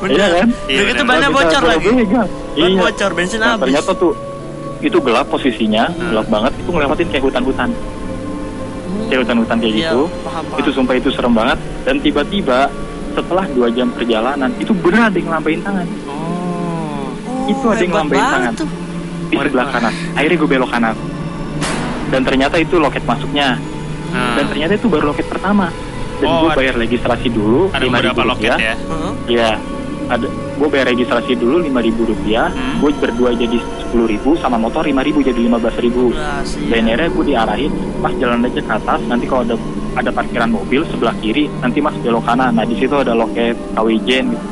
Benar. 0.00 0.10
Iya 0.10 0.26
kan? 0.34 0.48
Iya, 0.66 0.80
gitu 0.84 1.02
banyak 1.04 1.22
kita- 1.24 1.36
bocor 1.36 1.62
lagi. 1.62 1.88
begal. 1.94 2.26
Iya. 2.52 2.66
bocor, 2.80 3.10
bensin 3.12 3.38
Nah, 3.38 3.48
habis. 3.48 3.62
ternyata 3.62 3.90
tuh 3.94 4.12
itu 4.80 4.98
gelap 4.98 5.26
posisinya, 5.28 5.84
Hmm. 5.88 6.10
gelap 6.10 6.26
banget. 6.28 6.52
Itu 6.56 6.68
ngelewatin 6.68 7.06
kayak 7.08 7.24
hutan-hutan, 7.24 7.68
Hmm. 7.70 9.06
kayak 9.06 9.20
hutan-hutan 9.22 9.56
kayak 9.56 9.70
Iya, 9.72 9.80
gitu. 9.86 10.00
paham, 10.20 10.42
paham. 10.44 10.58
Itu 10.58 10.70
sumpah 10.72 10.94
itu 10.96 11.08
serem 11.08 11.32
banget. 11.32 11.58
Dan 11.82 11.96
tiba-tiba 12.00 12.58
setelah 13.12 13.44
dua 13.46 13.68
jam 13.68 13.88
perjalanan 13.88 14.50
itu 14.56 14.72
bener 14.72 15.06
ada 15.06 15.16
yang 15.16 15.28
ngelambain 15.28 15.60
tangan 15.60 15.86
Oh. 16.04 17.08
Oh, 17.22 17.50
itu 17.50 17.64
ada 17.66 17.78
yang 17.78 17.90
hebat 17.90 17.92
ngelambain 17.92 18.24
tangan. 18.24 18.52
tuh. 18.54 18.68
di 19.24 19.36
sebelah 19.38 19.66
kanan. 19.66 19.92
Akhirnya 20.12 20.36
gue 20.36 20.50
belok 20.50 20.70
kanan. 20.70 20.94
Dan 22.08 22.20
ternyata 22.22 22.56
itu 22.56 22.76
loket 22.76 23.00
masuknya. 23.02 23.56
Nah, 24.12 24.36
dan 24.36 24.44
ternyata 24.46 24.72
itu 24.76 24.86
baru 24.86 25.08
loket 25.08 25.24
pertama 25.24 25.72
dan 26.18 26.28
Oh, 26.28 26.44
gue 26.44 26.50
bayar 26.54 26.76
registrasi 26.76 27.28
dulu 27.28 27.72
ada 27.72 27.80
beberapa 27.82 28.12
ribu 28.14 28.28
loket 28.28 28.52
rupiah 28.52 28.58
ya. 28.60 28.74
Heeh. 28.76 29.12
Iya, 29.26 29.50
ada 30.06 30.26
gue 30.28 30.68
bayar 30.68 30.86
registrasi 30.86 31.32
dulu 31.34 31.56
lima 31.58 31.80
ribu 31.80 32.04
rupiah 32.04 32.52
Hmm. 32.52 32.76
gue 32.78 32.92
berdua 32.94 33.32
jadi 33.32 33.56
sepuluh 33.80 34.06
ribu 34.06 34.36
sama 34.36 34.54
motor 34.54 34.84
lima 34.84 35.00
ribu 35.00 35.18
jadi 35.18 35.40
lima 35.40 35.56
belas 35.56 35.74
ribu 35.76 36.12
dan 36.68 36.82
akhirnya 36.84 37.08
gue 37.08 37.24
diarahin 37.24 37.72
mas 37.98 38.12
jalan 38.14 38.44
aja 38.44 38.60
ke 38.60 38.72
atas 38.74 39.00
nanti 39.02 39.24
kalau 39.24 39.42
ada 39.42 39.56
ada 39.92 40.10
parkiran 40.10 40.48
mobil 40.48 40.80
sebelah 40.84 41.14
kiri 41.18 41.50
nanti 41.58 41.78
mas 41.78 41.94
belok 41.96 42.22
kanan 42.22 42.52
nah 42.52 42.64
di 42.64 42.74
situ 42.74 42.94
ada 42.94 43.12
loket 43.12 43.54
KWJN 43.72 44.26
gitu. 44.28 44.46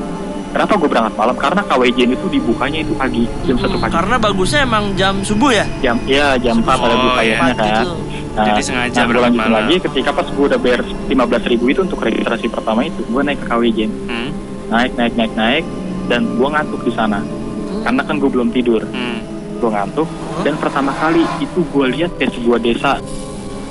Kenapa 0.50 0.74
gue 0.74 0.88
berangkat 0.88 1.14
malam? 1.14 1.36
Karena 1.36 1.62
KWJN 1.62 2.10
itu 2.10 2.26
dibukanya 2.28 2.78
itu 2.80 2.90
pagi 2.92 3.22
jam 3.44 3.54
satu 3.54 3.70
Hmm, 3.70 3.82
pagi. 3.82 3.92
Karena 3.94 4.16
bagusnya 4.18 4.60
emang 4.60 4.84
jam 4.94 5.14
subuh 5.20 5.50
ya? 5.52 5.62
Jam 5.80 5.94
ya 6.04 6.34
jam 6.36 6.58
4 6.58 6.66
ada 6.66 6.90
Oh, 6.90 6.98
bukanya 7.06 7.22
iya. 7.22 7.54
Kan. 7.54 7.84
tuh. 7.86 7.94
Nah, 8.30 8.44
Jadi 8.48 8.60
sengaja 8.60 8.90
nah, 8.90 8.98
gue 9.00 9.10
berangkat 9.10 9.22
lanjutin 9.22 9.46
malam. 9.46 9.58
lagi 9.62 9.76
ketika 9.80 10.10
pas 10.10 10.26
gue 10.26 10.44
udah 10.44 10.58
bayar 10.58 10.80
15 11.06 11.14
ribu 11.46 11.64
itu 11.68 11.80
untuk 11.80 11.98
registrasi 12.00 12.46
pertama 12.46 12.80
itu 12.82 12.98
gue 13.00 13.20
naik 13.20 13.38
ke 13.38 13.46
KWJN 13.46 13.90
Hmm. 14.04 14.30
naik 14.68 14.92
naik 14.96 15.14
naik 15.14 15.32
naik 15.34 15.64
dan 16.06 16.26
gue 16.28 16.48
ngantuk 16.48 16.80
di 16.80 16.92
sana 16.92 17.18
Hmm. 17.18 17.82
karena 17.82 18.02
kan 18.02 18.14
gue 18.16 18.30
belum 18.30 18.48
tidur 18.50 18.82
Hmm. 18.86 19.18
gue 19.56 19.70
ngantuk 19.70 20.06
Hah? 20.06 20.42
dan 20.42 20.54
pertama 20.56 20.90
kali 20.92 21.22
itu 21.38 21.60
gue 21.64 21.86
lihat 21.90 22.10
kayak 22.16 22.32
sebuah 22.32 22.58
desa 22.58 22.98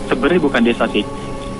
sebenarnya 0.06 0.40
bukan 0.40 0.62
desa 0.62 0.86
sih 0.88 1.04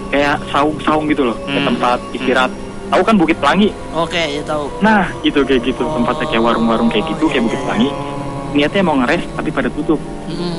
kayak 0.10 0.36
saung-saung 0.48 1.06
gitu 1.06 1.24
loh 1.24 1.38
kayak 1.44 1.62
Hmm. 1.62 1.70
tempat 1.70 1.98
istirahat. 2.12 2.52
Tahu 2.90 3.02
kan 3.04 3.16
Bukit 3.16 3.38
Pelangi? 3.38 3.70
Oke, 3.94 4.18
ya 4.18 4.42
tahu. 4.42 4.66
nah 4.80 5.06
gitu 5.22 5.46
kayak 5.46 5.62
gitu. 5.64 5.86
Oh, 5.86 5.94
tempatnya 5.96 6.26
kayak 6.28 6.44
warung-warung 6.44 6.90
kayak 6.90 7.06
gitu 7.08 7.26
kayak 7.26 7.36
iya, 7.36 7.46
Bukit 7.46 7.56
iya, 7.56 7.66
Pelangi. 7.66 7.86
iya. 7.86 8.18
niatnya 8.50 8.82
mau 8.82 8.98
ngeres 8.98 9.24
tapi 9.32 9.50
pada 9.50 9.70
tutup. 9.70 10.02
Mm-mm. 10.26 10.58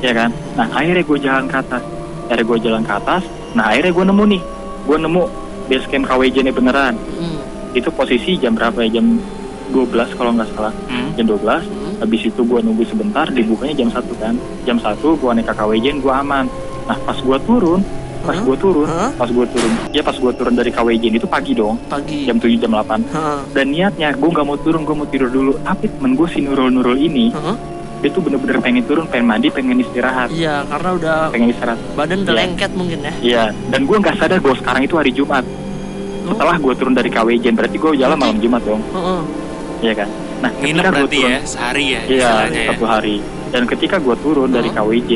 ya 0.00 0.10
kan? 0.10 0.30
Nah 0.52 0.66
akhirnya 0.68 1.00
gue 1.00 1.18
jalan 1.20 1.46
ke 1.46 1.56
atas. 1.56 1.82
Akhirnya 2.26 2.44
gue 2.44 2.58
jalan 2.60 2.82
ke 2.82 2.92
atas. 2.92 3.22
Nah 3.52 3.64
akhirnya 3.64 3.92
gue 3.92 4.04
nemu 4.04 4.24
nih. 4.28 4.42
Gue 4.82 4.96
nemu 4.98 5.22
base 5.64 5.86
camp 5.86 6.04
KWJ 6.04 6.36
nya 6.40 6.50
beneran. 6.50 6.94
Mm-mm. 6.98 7.38
itu 7.72 7.88
posisi 7.88 8.34
jam 8.36 8.52
berapa 8.52 8.82
ya? 8.82 8.98
Jam 8.98 9.22
12 9.70 9.86
kalau 10.12 10.34
nggak 10.34 10.50
salah. 10.52 10.74
Hmm. 10.84 11.14
jam 11.14 11.24
12 11.24 11.62
Mm-mm. 11.62 12.02
habis 12.02 12.20
itu 12.26 12.40
gue 12.42 12.58
nunggu 12.58 12.82
sebentar 12.84 13.24
dibukanya 13.24 13.74
jam 13.76 13.88
satu 13.88 14.12
kan. 14.18 14.34
Jam 14.66 14.76
satu 14.76 15.14
gue 15.14 15.30
naik 15.30 15.46
KWJ 15.48 15.86
gue 15.96 16.10
aman. 16.12 16.50
Nah 16.84 16.98
pas 16.98 17.14
gue 17.14 17.38
turun 17.40 17.86
pas 18.22 18.32
Hah? 18.32 18.42
gue 18.42 18.56
turun 18.56 18.86
Hah? 18.86 19.10
pas 19.12 19.26
gue 19.26 19.46
turun 19.46 19.72
ya 19.90 20.00
pas 20.00 20.14
gue 20.14 20.32
turun 20.32 20.54
dari 20.54 20.70
KWJ 20.70 21.04
itu 21.12 21.26
pagi 21.26 21.52
dong 21.52 21.74
Pagi. 21.84 22.22
jam 22.22 22.36
7 22.36 22.54
jam 22.56 22.70
8 22.72 23.02
Heeh. 23.04 23.38
dan 23.50 23.66
niatnya 23.68 24.08
gue 24.12 24.28
nggak 24.28 24.44
mau 24.44 24.56
turun 24.56 24.82
gue 24.82 24.94
mau 24.94 25.04
tidur 25.04 25.28
dulu 25.28 25.52
tapi 25.60 25.86
temen 25.88 26.12
gue 26.12 26.26
si 26.26 26.38
Nurul 26.40 26.70
Nurul 26.70 26.96
ini 26.96 27.28
Heeh. 27.28 27.56
dia 27.98 28.10
tuh 28.10 28.18
bener-bener 28.20 28.58
pengen 28.58 28.82
turun 28.82 29.06
pengen 29.06 29.26
mandi 29.28 29.46
pengen 29.48 29.76
istirahat 29.76 30.26
Iya, 30.28 30.66
karena 30.66 30.90
udah 30.92 31.18
pengen 31.30 31.48
istirahat 31.50 31.78
badan 31.92 32.18
udah 32.20 32.30
Iya. 32.30 32.40
lengket 32.40 32.70
mungkin 32.72 32.98
ya. 33.00 33.12
iya 33.20 33.42
dan 33.68 33.80
gue 33.82 33.96
nggak 33.96 34.14
sadar 34.16 34.38
gue 34.38 34.54
sekarang 34.56 34.82
itu 34.82 34.94
hari 34.94 35.10
Jumat 35.10 35.44
Oh. 36.22 36.30
setelah 36.30 36.54
gue 36.54 36.72
turun 36.72 36.94
dari 36.94 37.10
KWJ 37.10 37.50
berarti 37.50 37.76
gue 37.76 37.90
jalan 37.96 38.14
malam 38.14 38.38
Jumat 38.38 38.62
dong 38.62 38.78
Heeh. 38.88 39.20
iya 39.82 39.92
kan 39.92 40.08
nah 40.38 40.50
Nginep 40.52 40.82
berarti 40.84 41.16
turun 41.16 41.26
ya, 41.28 41.40
sehari 41.44 41.84
ya 41.88 42.00
iya 42.04 42.30
ya. 42.46 42.62
satu 42.70 42.84
hari 42.84 43.18
dan 43.50 43.62
ketika 43.64 43.98
gue 43.98 44.14
turun 44.16 44.48
dari. 44.48 44.70
KWJ 44.70 45.10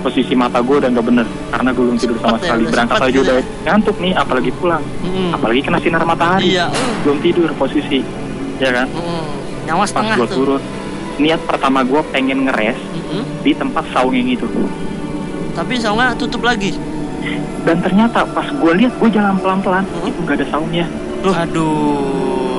posisi 0.00 0.32
mata 0.32 0.58
gue 0.58 0.76
udah 0.76 0.88
nggak 0.88 1.06
bener 1.06 1.26
karena 1.48 1.70
gue 1.70 1.82
belum 1.82 1.96
tidur 1.96 2.16
sama 2.18 2.32
ya, 2.32 2.42
sekali 2.42 2.62
berangkat 2.66 2.96
aja 2.98 3.08
gitu 3.10 3.20
udah 3.22 3.34
ya. 3.34 3.42
ngantuk 3.62 3.96
nih 3.96 4.12
apalagi 4.14 4.50
pulang 4.52 4.82
Mm-mm. 5.00 5.28
apalagi 5.30 5.60
kena 5.60 5.78
sinar 5.78 6.02
matahari 6.02 6.44
Iya. 6.50 6.66
uh, 6.66 6.92
belum 7.02 7.18
tidur 7.20 7.48
posisi 7.54 7.98
ya 8.56 8.70
kan 8.74 8.86
mm-mm. 8.88 9.22
Nyawa 9.62 9.78
pas 9.78 9.86
setengah 9.86 10.16
gue 10.16 10.26
tuh. 10.26 10.36
turun 10.36 10.62
niat 11.16 11.40
pertama 11.42 11.80
gue 11.82 12.00
pengen 12.08 12.38
ngeres 12.42 12.80
Mm-mm. 12.90 13.22
di 13.40 13.52
tempat 13.52 13.84
saung 13.90 14.12
yang 14.12 14.28
itu 14.28 14.48
Tapi 15.50 15.74
saungnya 15.76 16.14
tutup 16.14 16.40
lagi. 16.40 16.72
dan 17.60 17.76
ternyata 17.78 18.24
pas 18.24 18.46
gue 18.46 18.72
lihat 18.74 18.96
gue 18.96 19.08
jalan 19.10 19.36
pelan-pelan 19.36 19.84
Hmm? 19.84 20.08
itu 20.08 20.18
gak 20.22 20.36
ada 20.36 20.46
saungnya 20.48 20.86
Aduh, 21.20 21.36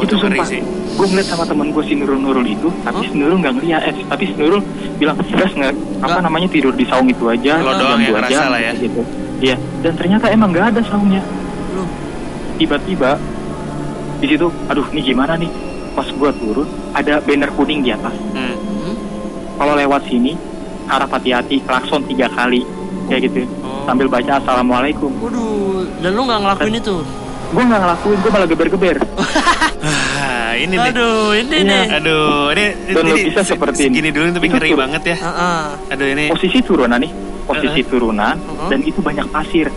itu 0.01 0.09
itu 0.09 0.15
ngeri 0.17 0.37
sumpah 0.37 0.47
sih. 0.49 0.61
gue 0.91 1.05
ngeliat 1.07 1.27
sama 1.29 1.43
temen 1.45 1.67
gue 1.71 1.83
si 1.85 1.93
Nurul 1.95 2.19
Nurul 2.19 2.45
itu 2.45 2.67
tapi 2.83 3.07
si 3.07 3.15
Nurul 3.15 3.37
nggak 3.39 3.53
ngeliat. 3.57 3.81
Eh, 3.85 3.93
tapi 4.05 4.23
si 4.27 4.33
Nurul 4.35 4.61
bilang 4.97 5.15
gas 5.17 5.51
nggak 5.53 5.73
apa 6.01 6.19
namanya 6.21 6.47
tidur 6.49 6.73
di 6.73 6.85
saung 6.85 7.07
itu 7.07 7.25
aja 7.25 7.61
Lo 7.61 7.71
doang 7.77 8.01
yang 8.01 8.17
ngerasa 8.17 8.43
lah 8.49 8.59
ya. 8.59 8.71
gitu. 8.75 9.01
Iya. 9.41 9.55
Dan 9.81 9.93
ternyata 9.97 10.25
emang 10.29 10.49
nggak 10.53 10.65
ada 10.75 10.81
saungnya. 10.85 11.21
Loh. 11.73 11.87
tiba-tiba 12.59 13.15
di 14.21 14.27
situ 14.29 14.47
aduh 14.67 14.85
ini 14.93 15.01
gimana 15.01 15.33
nih? 15.37 15.49
Pas 15.91 16.05
gue 16.05 16.31
turun 16.37 16.67
ada 16.93 17.19
banner 17.23 17.49
kuning 17.53 17.81
di 17.81 17.89
atas. 17.93 18.13
Hmm. 18.35 18.55
Kalau 19.57 19.73
lewat 19.77 20.01
sini 20.09 20.33
harap 20.85 21.09
hati-hati 21.13 21.61
klakson 21.63 22.01
tiga 22.05 22.27
kali. 22.29 22.65
Kayak 23.09 23.27
gitu. 23.27 23.43
Oh. 23.65 23.83
sambil 23.83 24.07
baca 24.07 24.39
assalamualaikum. 24.39 25.11
Waduh, 25.19 25.83
dan 25.99 26.15
lu 26.15 26.21
nggak 26.23 26.39
ngelakuin 26.47 26.75
itu? 26.79 26.95
Gue 27.51 27.63
nggak 27.63 27.79
ngelakuin 27.79 28.17
gue 28.17 28.31
malah 28.31 28.47
geber-geber 28.47 28.97
Ah, 29.81 30.53
ini 30.53 30.75
nih. 30.75 30.91
Aduh, 30.91 31.33
ini 31.33 31.55
Iya. 31.57 31.63
nih. 31.65 31.85
Aduh, 31.97 32.51
ini 32.51 32.65
Dan 32.87 33.01
lo 33.01 33.09
ini 33.09 33.21
bisa 33.25 33.41
se- 33.41 33.49
seperti 33.51 33.89
ini. 33.89 34.09
dulu 34.09 34.29
tapi 34.29 34.45
Itu 34.45 34.53
ngeri 34.53 34.71
banget 34.73 35.01
ya. 35.05 35.17
Heeh. 35.17 35.63
Aduh 35.89 36.07
ini 36.07 36.25
posisi 36.27 36.59
turunan 36.61 36.99
nih 36.99 37.11
posisi 37.43 37.81
turunan 37.83 38.35
Uh-huh. 38.37 38.69
dan 38.69 38.79
itu 38.81 38.99
banyak 38.99 39.25
pasir 39.27 39.67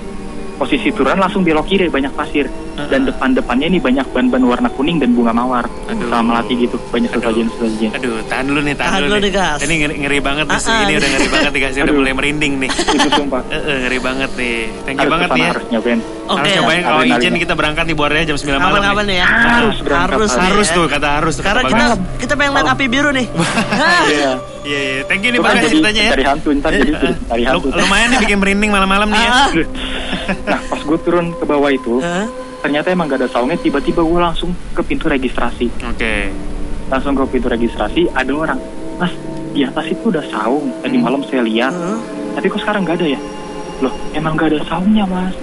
posisi 0.54 0.88
turunan 0.88 1.18
langsung 1.18 1.42
belok 1.42 1.66
kiri 1.66 1.86
banyak 1.86 2.12
pasir 2.12 2.46
Uh-huh. 2.74 2.90
dan 2.90 3.06
depan-depannya 3.06 3.70
ini 3.70 3.78
banyak 3.78 4.02
ban-ban 4.10 4.42
warna 4.42 4.66
kuning 4.68 4.98
dan 4.98 5.14
bunga 5.14 5.30
mawar 5.30 5.62
Aduh. 5.86 6.10
sama 6.10 6.34
melati 6.34 6.58
gitu 6.58 6.74
banyak 6.90 7.06
Aduh. 7.08 7.22
sesajen 7.22 7.46
sesajen 7.48 7.90
Aduh, 7.94 8.18
tahan 8.26 8.44
dulu 8.44 8.60
nih, 8.60 8.74
tahan, 8.74 8.90
Tahan 8.90 9.00
dulu 9.00 9.14
dulu 9.14 9.22
nih. 9.22 9.30
Gas. 9.32 9.58
Ini 9.62 9.74
ngeri, 9.78 9.94
ngeri 9.96 10.18
banget 10.18 10.44
nih, 10.44 10.56
Ah, 10.56 10.66
ah, 10.66 10.74
ini 10.74 10.82
nih. 10.84 10.96
udah 10.98 11.08
ngeri 11.08 11.28
banget 11.30 11.50
nih, 11.54 11.60
guys. 11.62 11.74
Udah 11.78 11.94
mulai 11.94 12.12
merinding 12.12 12.52
nih. 12.58 12.70
itu 12.74 13.08
sumpah 13.14 13.40
Eh, 13.46 13.54
eh, 13.62 13.76
ngeri 13.80 13.98
banget 14.02 14.30
nih. 14.34 14.56
Thank 14.82 14.96
you 14.96 14.98
harus 14.98 15.12
banget 15.14 15.28
nih 15.30 15.38
ya. 15.38 15.50
harus 15.54 15.64
nyobain 15.70 16.00
Oke. 16.24 16.40
Harus 16.40 16.50
cobain 16.56 16.82
kalau 16.82 16.98
Adrenalin. 16.98 17.22
izin 17.22 17.34
kita 17.38 17.54
berangkat 17.54 17.84
di 17.84 17.94
bornya 17.94 18.22
jam 18.24 18.34
9 18.34 18.48
malam 18.48 18.58
Kapan-kapan 18.58 19.04
nih. 19.04 19.06
nih 19.06 19.16
ya? 19.16 19.26
Harus 19.30 19.78
berangkat, 19.78 20.10
harus, 20.10 20.30
harus. 20.32 20.42
Harus 20.44 20.66
nih 20.66 20.74
tuh, 20.74 20.84
ya. 20.84 20.90
kata 20.90 21.08
harus. 21.14 21.34
Karena 21.38 21.62
kita 21.62 21.84
kita 22.18 22.32
pengen 22.34 22.52
lihat 22.52 22.66
Oh. 22.66 22.74
api 22.74 22.84
biru 22.88 23.10
nih. 23.12 23.26
Hah. 23.38 24.02
Iya. 24.04 24.32
Iya, 24.64 24.80
iya. 24.82 25.02
Thank 25.04 25.22
you 25.22 25.30
nih 25.30 25.38
jadi 25.38 25.68
ceritanya 25.68 26.02
ya. 26.02 26.10
cari 26.10 26.24
hantu 26.24 26.48
ntar 26.56 26.70
jadi 26.72 26.90
lu- 26.90 27.46
hantu 27.46 27.68
lumayan 27.70 28.08
nih 28.08 28.18
bikin 28.18 28.38
merinding 28.40 28.70
malam-malam 28.72 29.06
nih 29.06 29.20
ya. 29.20 29.30
Ah. 30.24 30.36
nah 30.48 30.60
pas 30.64 30.80
gue 30.80 30.98
turun 31.00 31.26
ke 31.30 31.44
bawah 31.44 31.68
itu 31.68 31.98
Hah? 31.98 32.26
ternyata 32.60 32.88
emang 32.88 33.06
gak 33.06 33.20
ada 33.20 33.28
saungnya 33.28 33.56
tiba-tiba 33.56 34.00
gue 34.00 34.16
langsung 34.18 34.50
ke 34.72 34.80
pintu 34.80 35.06
registrasi 35.06 35.68
Oke. 35.84 36.32
langsung 36.86 37.12
ke 37.12 37.24
pintu 37.28 37.46
registrasi 37.46 38.08
ada 38.10 38.32
orang 38.32 38.58
mas 38.94 39.12
di 39.50 39.62
atas 39.62 39.86
itu 39.86 40.08
udah 40.08 40.24
saung 40.26 40.72
tadi 40.78 40.96
Hmm. 40.96 41.04
malam 41.04 41.20
saya 41.22 41.42
lihat 41.42 41.70
Hah? 41.70 41.98
tapi 42.34 42.46
kok 42.46 42.58
sekarang 42.58 42.82
nggak 42.82 42.96
ada 42.96 43.06
ya 43.08 43.20
loh 43.80 43.94
emang 44.12 44.32
nggak 44.34 44.48
ada 44.50 44.60
saungnya 44.64 45.04
mas 45.04 45.34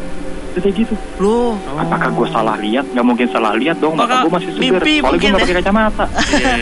Kayak 0.52 0.84
gitu 0.84 0.96
Loh, 1.18 1.56
apakah 1.72 2.12
gue 2.12 2.28
salah 2.28 2.60
lihat 2.60 2.84
nggak 2.86 3.06
mungkin 3.08 3.24
salah 3.26 3.56
lihat 3.56 3.80
dong 3.80 3.96
Apakah 3.96 4.28
gue 4.28 4.32
masih 4.36 4.50
mimpi 4.54 5.00
soalnya 5.00 5.16
gue 5.16 5.30
nggak 5.32 5.32
ya? 5.32 5.46
pakai 5.48 5.58
kacamata 5.58 6.06
Iya. 6.36 6.54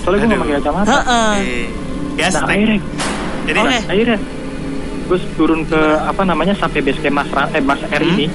soalnya 0.00 0.18
gue 0.18 0.26
nggak 0.26 0.34
Aduh. 0.34 0.42
pakai 0.42 0.56
kacamata 0.58 0.90
Heeh. 0.90 1.36
Gas, 2.18 2.32
nah 2.34 2.42
akhirnya 2.44 2.78
Jadi 3.40 3.58
Oke. 3.60 3.78
akhirnya 3.86 4.18
gue 5.10 5.18
turun 5.34 5.66
ke 5.66 5.74
apa 5.98 6.22
namanya 6.22 6.54
sampai 6.54 6.78
base 6.80 7.00
camp 7.00 7.18
mas 7.18 7.26
eh, 7.50 7.58
mas 7.60 7.82
R 7.82 7.98
Hmm? 8.00 8.14
ini. 8.14 8.26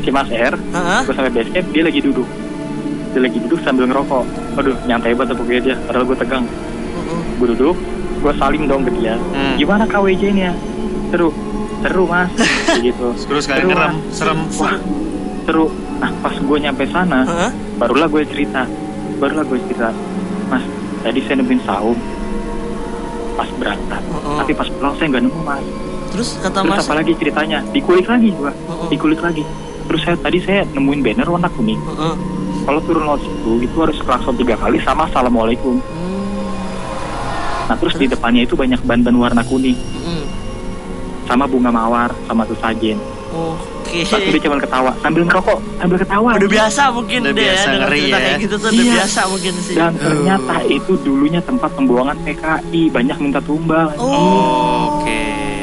Si 0.00 0.08
mas 0.08 0.30
R 0.30 0.54
gue 1.02 1.12
sampai 1.12 1.32
base 1.32 1.50
camp 1.50 1.66
dia 1.68 1.82
lagi 1.82 2.00
duduk. 2.00 2.28
Dia 3.10 3.20
lagi 3.20 3.38
duduk 3.40 3.58
sambil 3.60 3.84
ngerokok. 3.84 4.24
Aduh 4.56 4.76
nyantai 4.84 5.12
banget 5.12 5.34
pokoknya 5.34 5.60
dia 5.60 5.76
padahal 5.82 6.06
gue 6.06 6.16
tegang. 6.16 6.44
Heeh. 6.46 7.20
gue 7.36 7.48
duduk 7.50 7.76
gue 8.20 8.32
salim 8.36 8.64
dong 8.64 8.82
ke 8.82 8.94
dia. 8.94 9.18
Hmm. 9.34 9.56
gimana 9.56 9.84
KWJ 9.84 10.22
nya 10.30 10.50
seru. 11.10 11.34
Seru 11.80 12.04
mas. 12.06 12.30
Gitu. 12.86 13.06
Terus 13.18 13.44
kalian 13.44 13.64
Seru, 13.64 13.70
ngerem, 13.72 13.94
serem. 14.10 14.38
wah. 14.54 14.74
Seru. 15.42 15.66
Nah 15.98 16.10
pas 16.22 16.32
gue 16.32 16.56
nyampe 16.58 16.84
sana 16.86 17.26
Heeh. 17.26 17.50
barulah 17.74 18.06
gue 18.06 18.22
cerita. 18.24 18.62
Barulah 19.18 19.42
gue 19.42 19.58
cerita. 19.66 19.90
Mas 20.46 20.62
tadi 21.00 21.18
saya 21.20 21.40
nemuin 21.40 21.60
saung 21.64 21.98
pas 23.40 23.48
berangkat. 23.56 24.02
Heeh. 24.04 24.36
tapi 24.44 24.52
pas 24.52 24.68
pulang 24.68 24.94
saya 25.00 25.06
nggak 25.16 25.22
nemu 25.24 25.40
mas. 25.40 25.64
Terus 26.10 26.28
kata 26.42 26.58
terus 26.60 26.74
Mas, 26.74 26.84
apa 26.84 26.94
lagi 27.00 27.12
ceritanya? 27.16 27.58
Dikulik 27.72 28.04
lagi 28.04 28.28
gua. 28.36 28.52
Heeh. 28.52 28.88
dikulik 28.92 29.20
lagi. 29.24 29.44
Terus 29.88 30.00
saya 30.04 30.16
tadi 30.20 30.38
saya 30.44 30.60
nemuin 30.76 31.00
banner 31.00 31.26
warna 31.32 31.48
kuning. 31.56 31.80
Heeh. 31.80 32.14
kalau 32.60 32.76
turun 32.84 33.08
lewat 33.08 33.24
situ 33.24 33.52
itu 33.64 33.76
harus 33.80 33.96
klakson 34.04 34.36
tiga 34.36 34.52
kali 34.60 34.76
sama 34.84 35.08
assalamualaikum. 35.08 35.80
Hmm. 35.80 36.28
nah 37.72 37.76
terus 37.80 37.96
di 37.96 38.04
depannya 38.04 38.44
itu 38.44 38.52
banyak 38.52 38.84
ban-ban 38.84 39.16
warna 39.16 39.40
kuning. 39.48 39.78
Hmm. 40.04 40.24
sama 41.24 41.48
bunga 41.48 41.72
mawar 41.72 42.10
sama 42.28 42.44
sesajen 42.44 42.98
Oke. 43.90 44.00
Pasti 44.06 44.28
dia 44.30 44.40
cuma 44.40 44.56
ketawa 44.56 44.90
sambil 44.96 45.22
ngerokok 45.24 45.58
sambil 45.76 45.96
ketawa 45.98 46.30
Udah 46.32 46.46
biasa 46.48 46.82
mungkin 46.90 47.18
Udah 47.20 47.32
deh 47.32 47.42
biasa 47.42 47.58
ya, 47.60 47.66
dengar 47.68 47.80
ngeri 47.84 48.00
ya. 48.00 48.14
kayak 48.16 48.38
gitu 48.38 48.54
tuh 48.54 48.68
udah 48.68 48.78
Iya. 48.80 48.92
biasa 48.94 49.20
mungkin 49.26 49.52
sih. 49.58 49.74
dan 49.74 49.92
ternyata 49.96 50.54
itu 50.64 50.92
dulunya 51.00 51.40
tempat 51.40 51.70
pembuangan 51.72 52.16
PKI 52.20 52.82
banyak 52.88 53.16
minta 53.18 53.40
tumbal 53.40 53.88
Oh. 53.96 54.96
Oke. 54.96 55.22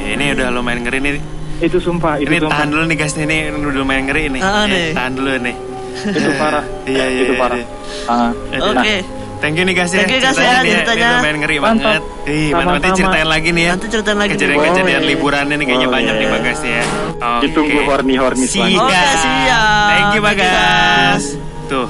Ini 0.09 0.25
udah 0.33 0.47
lumayan 0.51 0.81
ngeri 0.81 0.99
nih. 0.99 1.13
itu 1.57 1.77
sumpah 1.79 2.19
itu 2.19 2.27
Ini 2.27 2.37
sumpah 2.39 2.53
tahan 2.53 2.69
dulu 2.69 2.83
nih 2.85 2.95
guys, 2.95 3.13
ini 3.15 3.37
udah 3.49 3.79
lumayan 3.79 4.03
ngeri 4.05 4.23
nih. 4.29 4.41
Ah, 4.41 4.61
Ya, 4.61 4.65
nih. 4.67 4.91
tahan 4.93 5.11
dulu 5.13 5.29
nih. 5.39 5.55
itu 5.97 6.29
parah 6.35 6.65
Iya, 6.85 7.05
iya, 7.07 7.19
itu 7.19 7.33
iya, 7.33 7.39
parah 7.39 7.57
iya. 7.57 7.67
Ah, 8.05 8.29
Aduh. 8.51 8.73
Oke. 8.75 8.95
Thank 9.37 9.55
you 9.55 9.63
nih 9.63 9.75
guys 9.75 9.93
ya. 9.93 10.01
Thank 10.01 10.17
you, 10.17 10.19
guys, 10.19 10.33
ya, 10.33 10.41
nih 10.41 10.57
Ini 10.57 10.71
ceritanya. 10.81 11.09
lumayan 11.13 11.37
ngeri 11.37 11.57
Mantap. 11.57 12.01
banget. 12.01 12.03
Ih, 12.27 12.49
mana 12.51 12.69
nanti 12.73 12.89
ceritain 12.91 13.27
lagi 13.27 13.49
nih 13.53 13.63
ya. 13.63 13.71
Nanti 13.77 13.87
ceritain 13.87 14.17
lagi. 14.17 14.31
Kejadian-kejadian 14.33 14.83
Boleh. 14.97 15.11
liburannya 15.13 15.55
nih 15.55 15.65
kayaknya 15.65 15.87
banyak 15.87 16.13
nih 16.17 16.27
Bagas 16.27 16.59
ya. 16.61 16.83
Oke. 17.17 17.41
Ditunggu 17.45 17.79
horny-horny 17.85 18.45
selanjutnya. 18.45 18.81
Oke, 18.81 19.13
siap. 19.15 19.87
Thank 19.87 20.01
you 20.01 20.05
Thank 20.07 20.15
you, 20.15 20.21
Bagas. 20.25 21.23
Tuh, 21.67 21.83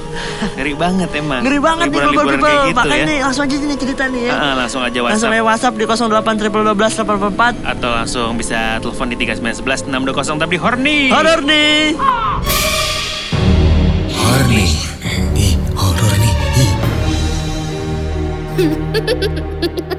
ngeri 0.58 0.74
banget 0.74 1.10
emang. 1.14 1.38
Ngeri 1.46 1.58
banget 1.62 1.86
nih 1.86 2.00
people 2.02 2.10
people. 2.26 2.42
kayak 2.42 2.60
gitu 2.66 2.78
Makanya 2.82 2.98
ya. 2.98 3.06
nih 3.06 3.18
langsung 3.22 3.42
aja 3.46 3.54
nih 3.62 3.78
cerita 3.78 4.02
nih 4.10 4.22
ya. 4.26 4.32
Ah, 4.34 4.54
langsung 4.58 4.80
aja 4.82 4.98
Langsung 4.98 5.30
WhatsApp 5.30 5.30
aja 5.30 5.42
WhatsApp 5.46 5.74
di 5.78 5.84
08 5.86 6.34
12 6.66 6.92
844 6.98 7.54
atau 7.62 7.90
langsung 7.94 8.28
bisa 8.34 8.58
telepon 8.82 9.06
di 9.06 9.16
3911 9.16 9.86
620 9.86 10.42
tapi 10.42 10.56
Horny. 10.58 10.98
Horor 11.14 11.40
nih. 11.46 11.94
Horny. 14.10 14.87
Ha 18.58 18.64
ha 18.64 18.70
ha 18.92 19.28
ha 19.62 19.84
ha! 19.90 19.97